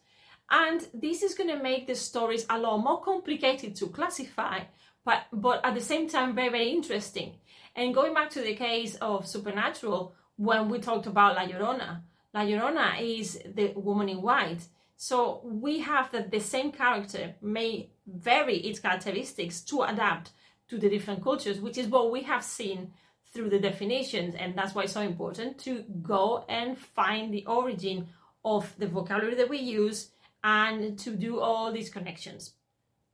and 0.50 0.86
this 0.92 1.22
is 1.22 1.34
going 1.34 1.50
to 1.50 1.62
make 1.62 1.86
the 1.86 1.94
stories 1.94 2.46
a 2.50 2.58
lot 2.58 2.78
more 2.78 3.00
complicated 3.00 3.74
to 3.76 3.88
classify, 3.88 4.60
but, 5.04 5.22
but 5.32 5.64
at 5.64 5.74
the 5.74 5.80
same 5.80 6.08
time, 6.08 6.34
very, 6.34 6.50
very 6.50 6.70
interesting. 6.70 7.34
And 7.74 7.94
going 7.94 8.14
back 8.14 8.30
to 8.30 8.40
the 8.40 8.54
case 8.54 8.94
of 8.96 9.26
Supernatural, 9.26 10.14
when 10.36 10.68
we 10.68 10.78
talked 10.78 11.06
about 11.06 11.36
La 11.36 11.46
Llorona, 11.46 12.02
La 12.34 12.40
Llorona 12.40 13.00
is 13.00 13.38
the 13.54 13.72
woman 13.76 14.08
in 14.08 14.20
white. 14.20 14.66
So 14.96 15.40
we 15.44 15.78
have 15.80 16.10
that 16.10 16.30
the 16.30 16.40
same 16.40 16.72
character 16.72 17.34
may 17.40 17.90
vary 18.06 18.56
its 18.56 18.80
characteristics 18.80 19.60
to 19.62 19.82
adapt 19.82 20.32
to 20.68 20.78
the 20.78 20.88
different 20.88 21.22
cultures, 21.22 21.60
which 21.60 21.78
is 21.78 21.86
what 21.86 22.10
we 22.10 22.22
have 22.22 22.42
seen 22.42 22.92
through 23.32 23.50
the 23.50 23.58
definitions. 23.58 24.34
And 24.34 24.56
that's 24.56 24.74
why 24.74 24.82
it's 24.82 24.92
so 24.92 25.00
important 25.00 25.58
to 25.60 25.84
go 26.02 26.44
and 26.48 26.76
find 26.76 27.32
the 27.32 27.46
origin 27.46 28.08
of 28.44 28.74
the 28.78 28.88
vocabulary 28.88 29.36
that 29.36 29.48
we 29.48 29.58
use 29.58 30.10
and 30.42 30.98
to 30.98 31.10
do 31.14 31.40
all 31.40 31.72
these 31.72 31.90
connections. 31.90 32.54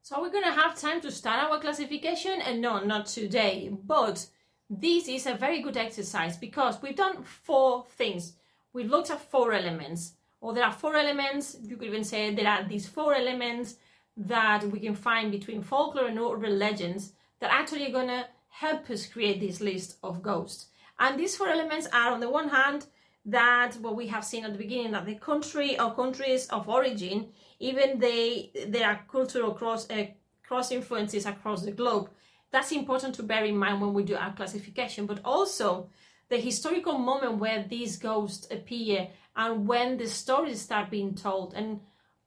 So 0.02 0.20
we're 0.20 0.32
gonna 0.32 0.52
have 0.52 0.80
time 0.80 1.00
to 1.02 1.12
start 1.12 1.44
our 1.44 1.60
classification 1.60 2.40
and 2.40 2.60
no, 2.60 2.82
not 2.82 3.06
today, 3.06 3.70
but 3.70 4.26
this 4.68 5.08
is 5.08 5.26
a 5.26 5.34
very 5.34 5.60
good 5.60 5.76
exercise 5.76 6.36
because 6.36 6.80
we've 6.80 6.96
done 6.96 7.22
four 7.22 7.84
things. 7.96 8.34
We've 8.72 8.90
looked 8.90 9.10
at 9.10 9.30
four 9.30 9.52
elements, 9.52 10.14
or 10.40 10.54
there 10.54 10.64
are 10.64 10.72
four 10.72 10.96
elements, 10.96 11.56
you 11.62 11.76
could 11.76 11.88
even 11.88 12.04
say 12.04 12.34
there 12.34 12.48
are 12.48 12.64
these 12.68 12.86
four 12.86 13.14
elements 13.14 13.76
that 14.16 14.64
we 14.64 14.80
can 14.80 14.94
find 14.94 15.30
between 15.30 15.62
folklore 15.62 16.06
and 16.06 16.18
urban 16.18 16.58
legends 16.58 17.12
that 17.40 17.52
actually 17.52 17.86
are 17.86 17.92
gonna 17.92 18.26
help 18.48 18.90
us 18.90 19.06
create 19.06 19.40
this 19.40 19.60
list 19.60 19.98
of 20.02 20.22
ghosts. 20.22 20.66
And 20.98 21.18
these 21.18 21.36
four 21.36 21.48
elements 21.48 21.88
are 21.92 22.12
on 22.12 22.20
the 22.20 22.30
one 22.30 22.48
hand, 22.48 22.86
that 23.26 23.74
what 23.76 23.96
we 23.96 24.06
have 24.06 24.24
seen 24.24 24.44
at 24.44 24.52
the 24.52 24.58
beginning 24.58 24.92
that 24.92 25.06
the 25.06 25.14
country 25.14 25.78
or 25.78 25.94
countries 25.94 26.46
of 26.46 26.68
origin 26.68 27.28
even 27.58 27.98
they 27.98 28.50
there 28.68 28.88
are 28.88 29.04
cultural 29.10 29.52
cross 29.52 29.88
uh, 29.90 30.06
cross 30.42 30.72
influences 30.72 31.26
across 31.26 31.62
the 31.62 31.70
globe. 31.70 32.08
That's 32.50 32.72
important 32.72 33.14
to 33.16 33.22
bear 33.22 33.44
in 33.44 33.56
mind 33.56 33.80
when 33.80 33.94
we 33.94 34.02
do 34.02 34.16
our 34.16 34.32
classification 34.32 35.06
but 35.06 35.20
also 35.24 35.90
the 36.30 36.38
historical 36.38 36.96
moment 36.96 37.38
where 37.38 37.64
these 37.68 37.98
ghosts 37.98 38.50
appear 38.50 39.08
and 39.36 39.66
when 39.68 39.98
the 39.98 40.06
stories 40.06 40.60
start 40.60 40.90
being 40.90 41.14
told. 41.14 41.52
And 41.54 41.80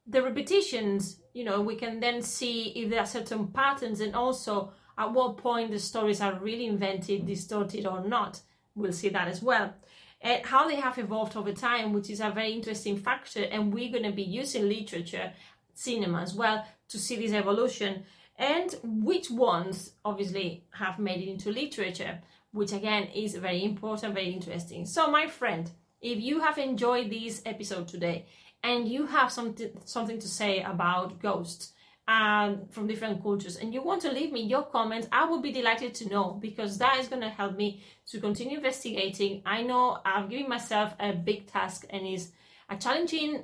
the 0.05 0.21
repetitions 0.21 1.19
you 1.33 1.45
know 1.45 1.61
we 1.61 1.75
can 1.75 1.99
then 1.99 2.21
see 2.21 2.69
if 2.75 2.89
there 2.89 2.99
are 2.99 3.05
certain 3.05 3.47
patterns 3.47 4.01
and 4.01 4.15
also 4.15 4.73
at 4.97 5.11
what 5.11 5.37
point 5.37 5.71
the 5.71 5.79
stories 5.79 6.21
are 6.21 6.37
really 6.39 6.67
invented 6.67 7.25
distorted 7.25 7.87
or 7.87 8.05
not. 8.05 8.41
We'll 8.75 8.93
see 8.93 9.09
that 9.09 9.27
as 9.27 9.41
well. 9.41 9.73
And 10.21 10.45
how 10.45 10.67
they 10.67 10.75
have 10.75 10.97
evolved 10.97 11.35
over 11.35 11.51
time, 11.51 11.91
which 11.93 12.09
is 12.09 12.21
a 12.21 12.29
very 12.29 12.53
interesting 12.53 12.97
factor. 12.97 13.43
And 13.43 13.73
we're 13.73 13.91
going 13.91 14.09
to 14.09 14.11
be 14.11 14.23
using 14.23 14.69
literature, 14.69 15.33
cinema 15.73 16.21
as 16.21 16.33
well, 16.33 16.65
to 16.89 16.97
see 16.97 17.17
this 17.17 17.33
evolution. 17.33 18.05
And 18.37 18.73
which 18.83 19.29
ones 19.29 19.91
obviously 20.05 20.65
have 20.71 20.97
made 20.97 21.21
it 21.21 21.29
into 21.29 21.51
literature, 21.51 22.21
which 22.53 22.71
again 22.71 23.03
is 23.13 23.35
very 23.35 23.63
important, 23.63 24.13
very 24.13 24.31
interesting. 24.31 24.85
So, 24.85 25.11
my 25.11 25.27
friend, 25.27 25.69
if 26.01 26.19
you 26.19 26.39
have 26.39 26.57
enjoyed 26.57 27.09
this 27.09 27.41
episode 27.45 27.87
today 27.87 28.25
and 28.63 28.87
you 28.87 29.07
have 29.07 29.31
something 29.31 29.71
something 29.83 30.19
to 30.19 30.27
say 30.27 30.61
about 30.61 31.19
ghosts, 31.19 31.73
um, 32.07 32.67
from 32.69 32.87
different 32.87 33.23
cultures 33.23 33.55
and 33.55 33.73
you 33.73 33.81
want 33.81 34.01
to 34.01 34.11
leave 34.11 34.31
me 34.31 34.41
your 34.41 34.63
comments, 34.63 35.07
I 35.11 35.25
will 35.25 35.41
be 35.41 35.51
delighted 35.51 35.93
to 35.95 36.09
know 36.09 36.37
because 36.41 36.77
that 36.77 36.99
is 36.99 37.07
going 37.07 37.21
to 37.21 37.29
help 37.29 37.55
me 37.55 37.81
to 38.07 38.19
continue 38.19 38.57
investigating. 38.57 39.41
I 39.45 39.63
know 39.63 39.99
I'm 40.03 40.27
giving 40.27 40.49
myself 40.49 40.93
a 40.99 41.13
big 41.13 41.47
task 41.47 41.85
and 41.89 42.05
is 42.05 42.31
a 42.69 42.75
challenging 42.75 43.43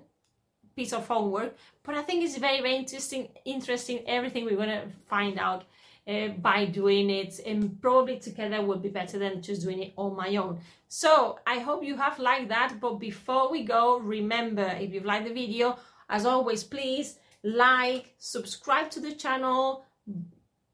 piece 0.76 0.94
of 0.94 1.08
homework, 1.08 1.56
but 1.84 1.96
I 1.96 2.02
think 2.02 2.24
it's 2.24 2.38
very, 2.38 2.62
very 2.62 2.76
interesting, 2.76 3.30
interesting 3.46 4.04
everything 4.08 4.46
we're 4.46 4.56
going 4.56 4.70
to 4.70 4.88
find 5.08 5.40
out 5.40 5.64
uh, 6.10 6.30
by 6.40 6.66
doing 6.66 7.10
it 7.10 7.40
and 7.46 7.80
probably 7.82 8.18
together 8.18 8.66
will 8.66 8.80
be 8.80 8.90
better 8.90 9.20
than 9.20 9.42
just 9.42 9.62
doing 9.62 9.84
it 9.84 9.94
on 9.96 10.16
my 10.16 10.36
own. 10.38 10.60
So 10.88 11.38
I 11.46 11.60
hope 11.60 11.84
you 11.84 11.96
have 11.98 12.18
liked 12.18 12.50
that, 12.50 12.78
but 12.82 12.96
before 12.96 13.52
we 13.52 13.64
go, 13.64 14.00
remember 14.00 14.68
if 14.80 14.92
you've 14.92 15.06
liked 15.06 15.28
the 15.28 15.34
video, 15.34 15.78
as 16.10 16.26
always, 16.26 16.64
please 16.64 17.20
like, 17.44 18.16
subscribe 18.18 18.90
to 18.92 19.00
the 19.00 19.14
channel, 19.14 19.86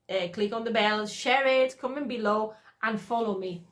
uh, 0.10 0.28
click 0.32 0.54
on 0.54 0.64
the 0.64 0.72
bell, 0.72 1.06
share 1.06 1.46
it, 1.46 1.78
comment 1.80 2.08
below, 2.08 2.54
and 2.82 3.00
follow 3.00 3.38
me. 3.38 3.66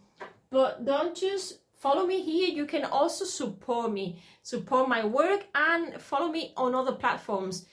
But 0.49 0.86
don't 0.86 1.15
just 1.15 1.60
follow 1.80 2.06
me 2.06 2.21
here. 2.21 2.49
You 2.49 2.65
can 2.65 2.86
also 2.86 3.26
support 3.26 3.91
me, 3.91 4.21
support 4.41 4.89
my 4.89 5.06
work, 5.06 5.45
and 5.56 6.02
follow 6.02 6.30
me 6.30 6.54
on 6.58 6.76
other 6.76 6.93
platforms. 6.93 7.65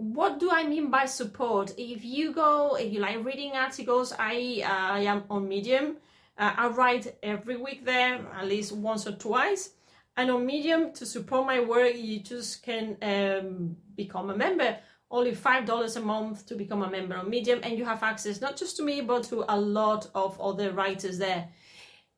What 0.00 0.40
do 0.40 0.50
I 0.50 0.66
mean 0.66 0.90
by 0.90 1.04
support? 1.04 1.74
If 1.76 2.06
you 2.06 2.32
go, 2.32 2.74
if 2.76 2.90
you 2.90 3.00
like 3.00 3.22
reading 3.22 3.52
articles, 3.52 4.14
I, 4.18 4.62
uh, 4.64 4.94
I 4.94 5.00
am 5.00 5.24
on 5.28 5.46
Medium. 5.46 5.98
Uh, 6.38 6.54
I 6.56 6.68
write 6.68 7.18
every 7.22 7.58
week 7.58 7.84
there, 7.84 8.26
at 8.34 8.46
least 8.46 8.72
once 8.72 9.06
or 9.06 9.12
twice. 9.12 9.74
And 10.16 10.30
on 10.30 10.46
Medium, 10.46 10.94
to 10.94 11.04
support 11.04 11.44
my 11.44 11.60
work, 11.60 11.96
you 11.96 12.20
just 12.20 12.62
can 12.62 12.96
um, 13.02 13.76
become 13.94 14.30
a 14.30 14.34
member. 14.34 14.78
Only 15.10 15.32
$5 15.32 15.96
a 15.96 16.00
month 16.00 16.46
to 16.46 16.54
become 16.54 16.82
a 16.82 16.90
member 16.90 17.16
on 17.16 17.28
Medium, 17.28 17.60
and 17.62 17.76
you 17.76 17.84
have 17.84 18.02
access 18.02 18.40
not 18.40 18.56
just 18.56 18.78
to 18.78 18.82
me, 18.82 19.02
but 19.02 19.24
to 19.24 19.44
a 19.52 19.60
lot 19.60 20.08
of 20.14 20.40
other 20.40 20.72
writers 20.72 21.18
there. 21.18 21.46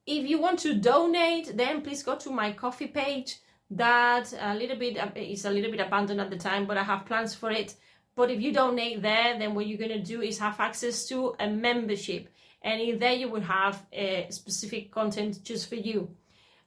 If 0.07 0.25
you 0.31 0.41
want 0.41 0.61
to 0.61 0.75
donate, 0.75 1.57
then 1.57 1.83
please 1.83 2.05
go 2.05 2.15
to 2.15 2.31
my 2.31 2.53
Ko-fi 2.53 2.87
page. 2.87 3.39
That 3.77 4.35
a 4.39 4.55
little 4.55 4.77
bit 4.77 4.99
uh, 4.99 5.09
is 5.17 5.47
a 5.47 5.51
little 5.51 5.71
bit 5.71 5.81
abandoned 5.81 6.21
at 6.21 6.29
the 6.29 6.37
time, 6.37 6.67
but 6.67 6.77
I 6.77 6.83
have 6.83 7.07
plans 7.07 7.35
for 7.35 7.51
it. 7.51 7.75
But 8.15 8.31
if 8.31 8.43
you 8.43 8.53
donate 8.53 9.01
there, 9.01 9.39
then 9.39 9.55
what 9.55 9.67
you're 9.67 9.79
gonna 9.79 10.03
do 10.03 10.21
is 10.21 10.39
have 10.41 10.61
access 10.61 11.07
to 11.09 11.35
a 11.41 11.49
membership, 11.49 12.29
and 12.61 12.83
in 12.83 12.99
there 12.99 13.15
you 13.15 13.31
will 13.31 13.41
have 13.41 13.87
a 13.91 14.27
specific 14.29 14.91
content 14.91 15.43
just 15.43 15.71
for 15.71 15.77
you. 15.77 16.11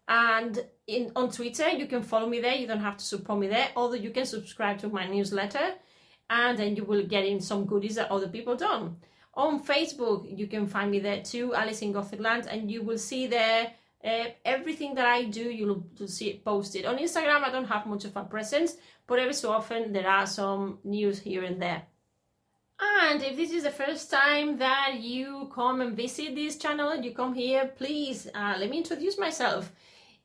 And 0.07 0.59
in 0.87 1.11
on 1.15 1.29
Twitter, 1.29 1.69
you 1.69 1.85
can 1.85 2.01
follow 2.01 2.27
me 2.27 2.39
there. 2.41 2.55
You 2.55 2.65
don't 2.65 2.79
have 2.79 2.97
to 2.97 3.05
support 3.05 3.39
me 3.39 3.47
there, 3.47 3.69
although 3.75 3.95
you 3.95 4.09
can 4.09 4.25
subscribe 4.25 4.79
to 4.79 4.89
my 4.89 5.05
newsletter, 5.05 5.75
and 6.31 6.57
then 6.57 6.75
you 6.75 6.85
will 6.85 7.05
get 7.05 7.23
in 7.23 7.39
some 7.39 7.65
goodies 7.65 7.95
that 7.95 8.09
other 8.09 8.29
people 8.29 8.55
don't. 8.55 8.97
On 9.35 9.63
Facebook, 9.63 10.25
you 10.35 10.47
can 10.47 10.65
find 10.65 10.89
me 10.89 10.99
there 10.99 11.21
too, 11.21 11.53
Alice 11.53 11.83
in 11.83 11.91
Gothic 11.91 12.19
Land, 12.19 12.47
and 12.49 12.71
you 12.71 12.81
will 12.81 12.97
see 12.97 13.27
there 13.27 13.73
uh, 14.05 14.25
everything 14.45 14.95
that 14.95 15.05
I 15.05 15.23
do. 15.23 15.49
You'll 15.49 15.83
see 16.05 16.29
it 16.29 16.45
posted. 16.45 16.85
On 16.85 16.97
Instagram, 16.97 17.43
I 17.43 17.51
don't 17.51 17.67
have 17.67 17.85
much 17.87 18.05
of 18.05 18.15
a 18.15 18.23
presence, 18.23 18.75
but 19.07 19.19
every 19.19 19.33
so 19.33 19.51
often 19.51 19.91
there 19.91 20.07
are 20.07 20.27
some 20.27 20.79
news 20.83 21.19
here 21.19 21.43
and 21.43 21.61
there. 21.61 21.83
And 22.79 23.23
if 23.23 23.37
this 23.37 23.51
is 23.51 23.63
the 23.63 23.71
first 23.71 24.11
time 24.11 24.57
that 24.57 24.99
you 24.99 25.49
come 25.53 25.81
and 25.81 25.95
visit 25.95 26.35
this 26.35 26.57
channel, 26.57 26.89
and 26.89 27.03
you 27.05 27.13
come 27.13 27.33
here, 27.33 27.71
please 27.75 28.27
uh, 28.35 28.55
let 28.59 28.69
me 28.69 28.77
introduce 28.77 29.17
myself. 29.17 29.71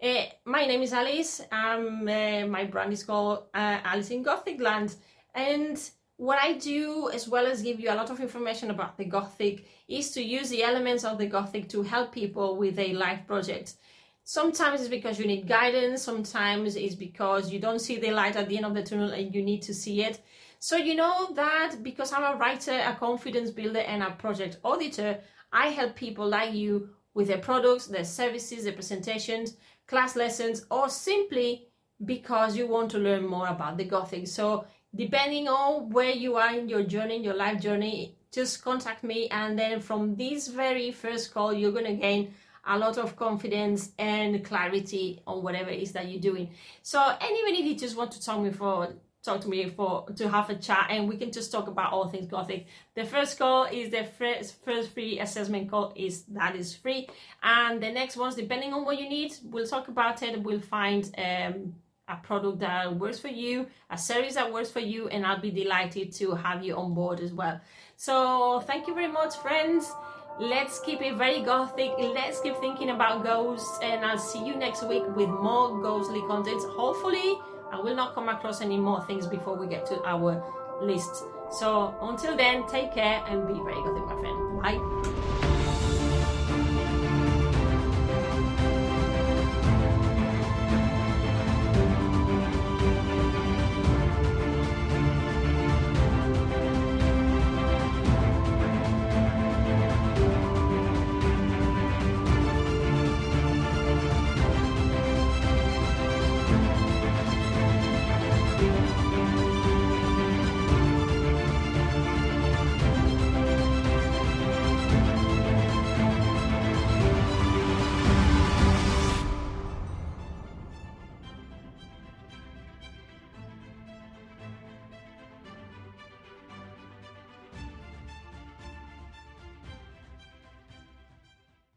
Uh, 0.02 0.24
my 0.44 0.66
name 0.66 0.82
is 0.82 0.92
Alice. 0.92 1.42
Um, 1.52 2.04
my 2.04 2.64
brand 2.64 2.92
is 2.92 3.04
called 3.04 3.44
uh, 3.54 3.78
Alice 3.84 4.10
in 4.10 4.22
Gothic 4.22 4.60
Land, 4.60 4.96
and 5.34 5.78
what 6.20 6.38
I 6.38 6.52
do, 6.52 7.08
as 7.08 7.26
well 7.26 7.46
as 7.46 7.62
give 7.62 7.80
you 7.80 7.90
a 7.90 7.94
lot 7.94 8.10
of 8.10 8.20
information 8.20 8.70
about 8.70 8.98
the 8.98 9.06
Gothic, 9.06 9.64
is 9.88 10.10
to 10.10 10.22
use 10.22 10.50
the 10.50 10.62
elements 10.62 11.02
of 11.02 11.16
the 11.16 11.26
Gothic 11.26 11.66
to 11.70 11.80
help 11.80 12.12
people 12.12 12.58
with 12.58 12.78
a 12.78 12.92
life 12.92 13.26
project. 13.26 13.76
Sometimes 14.22 14.82
it's 14.82 14.90
because 14.90 15.18
you 15.18 15.26
need 15.26 15.48
guidance, 15.48 16.02
sometimes 16.02 16.76
it's 16.76 16.94
because 16.94 17.50
you 17.50 17.58
don't 17.58 17.78
see 17.78 17.96
the 17.98 18.10
light 18.10 18.36
at 18.36 18.50
the 18.50 18.58
end 18.58 18.66
of 18.66 18.74
the 18.74 18.82
tunnel 18.82 19.12
and 19.12 19.34
you 19.34 19.42
need 19.42 19.62
to 19.62 19.72
see 19.72 20.02
it. 20.02 20.20
So, 20.58 20.76
you 20.76 20.94
know 20.94 21.32
that 21.36 21.82
because 21.82 22.12
I'm 22.12 22.34
a 22.34 22.36
writer, 22.36 22.78
a 22.78 22.94
confidence 22.96 23.50
builder, 23.50 23.80
and 23.80 24.02
a 24.02 24.10
project 24.10 24.58
auditor, 24.62 25.20
I 25.54 25.68
help 25.68 25.96
people 25.96 26.28
like 26.28 26.52
you 26.52 26.90
with 27.14 27.28
their 27.28 27.38
products, 27.38 27.86
their 27.86 28.04
services, 28.04 28.64
their 28.64 28.74
presentations, 28.74 29.56
class 29.86 30.16
lessons, 30.16 30.66
or 30.70 30.90
simply 30.90 31.68
because 32.04 32.58
you 32.58 32.66
want 32.66 32.90
to 32.90 32.98
learn 32.98 33.26
more 33.26 33.48
about 33.48 33.78
the 33.78 33.84
Gothic. 33.84 34.28
So, 34.28 34.66
depending 34.94 35.48
on 35.48 35.90
where 35.90 36.10
you 36.10 36.36
are 36.36 36.54
in 36.54 36.68
your 36.68 36.82
journey, 36.82 37.16
in 37.16 37.24
your 37.24 37.34
life 37.34 37.60
journey, 37.60 38.16
just 38.32 38.62
contact 38.62 39.04
me. 39.04 39.28
And 39.28 39.58
then 39.58 39.80
from 39.80 40.16
this 40.16 40.48
very 40.48 40.92
first 40.92 41.32
call, 41.32 41.52
you're 41.52 41.72
going 41.72 41.86
to 41.86 41.94
gain 41.94 42.34
a 42.66 42.78
lot 42.78 42.98
of 42.98 43.16
confidence 43.16 43.90
and 43.98 44.44
clarity 44.44 45.20
on 45.26 45.42
whatever 45.42 45.70
it 45.70 45.82
is 45.82 45.92
that 45.92 46.08
you're 46.08 46.20
doing. 46.20 46.50
So, 46.82 47.00
and 47.00 47.30
even 47.38 47.54
if 47.54 47.64
you 47.64 47.76
just 47.76 47.96
want 47.96 48.12
to 48.12 48.22
talk 48.22 48.40
me 48.40 48.50
for 48.50 48.94
talk 49.22 49.40
to 49.42 49.48
me 49.48 49.68
for 49.68 50.06
to 50.16 50.28
have 50.28 50.48
a 50.48 50.54
chat 50.54 50.86
and 50.90 51.08
we 51.08 51.16
can 51.16 51.30
just 51.30 51.52
talk 51.52 51.68
about 51.68 51.92
all 51.92 52.08
things 52.08 52.26
gothic 52.26 52.66
the 52.94 53.04
first 53.04 53.38
call 53.38 53.64
is 53.64 53.90
the 53.90 54.04
first 54.18 54.64
first 54.64 54.90
free 54.92 55.20
assessment 55.20 55.70
call 55.70 55.92
is 55.94 56.22
that 56.22 56.56
is 56.56 56.74
free 56.74 57.06
and 57.42 57.82
the 57.82 57.90
next 57.90 58.16
ones 58.16 58.34
depending 58.34 58.72
on 58.72 58.82
what 58.84 58.98
you 58.98 59.06
need 59.08 59.34
we'll 59.44 59.66
talk 59.66 59.88
about 59.88 60.22
it 60.22 60.42
we'll 60.42 60.60
find 60.60 61.14
um 61.18 61.74
a 62.10 62.16
product 62.16 62.58
that 62.58 62.96
works 62.98 63.18
for 63.18 63.28
you, 63.28 63.66
a 63.90 63.96
service 63.96 64.34
that 64.34 64.52
works 64.52 64.70
for 64.70 64.80
you, 64.80 65.08
and 65.08 65.24
I'll 65.24 65.40
be 65.40 65.50
delighted 65.50 66.12
to 66.14 66.32
have 66.32 66.64
you 66.64 66.76
on 66.76 66.92
board 66.94 67.20
as 67.20 67.32
well. 67.32 67.60
So, 67.96 68.60
thank 68.66 68.86
you 68.86 68.94
very 68.94 69.08
much, 69.08 69.36
friends. 69.36 69.90
Let's 70.38 70.80
keep 70.80 71.02
it 71.02 71.16
very 71.16 71.42
gothic. 71.42 71.92
Let's 71.98 72.40
keep 72.40 72.56
thinking 72.56 72.90
about 72.90 73.24
ghosts, 73.24 73.78
and 73.82 74.04
I'll 74.04 74.18
see 74.18 74.44
you 74.44 74.56
next 74.56 74.82
week 74.88 75.04
with 75.14 75.28
more 75.28 75.80
ghostly 75.80 76.22
content. 76.22 76.62
Hopefully, 76.76 77.38
I 77.72 77.80
will 77.80 77.94
not 77.94 78.14
come 78.14 78.28
across 78.28 78.60
any 78.60 78.78
more 78.78 79.04
things 79.04 79.26
before 79.26 79.56
we 79.56 79.66
get 79.66 79.86
to 79.86 80.02
our 80.04 80.42
list. 80.82 81.24
So, 81.52 81.94
until 82.00 82.36
then, 82.36 82.66
take 82.68 82.94
care 82.94 83.22
and 83.28 83.46
be 83.46 83.54
very 83.54 83.82
gothic, 83.82 84.06
my 84.06 84.20
friend. 84.20 84.62
Bye. 84.62 85.09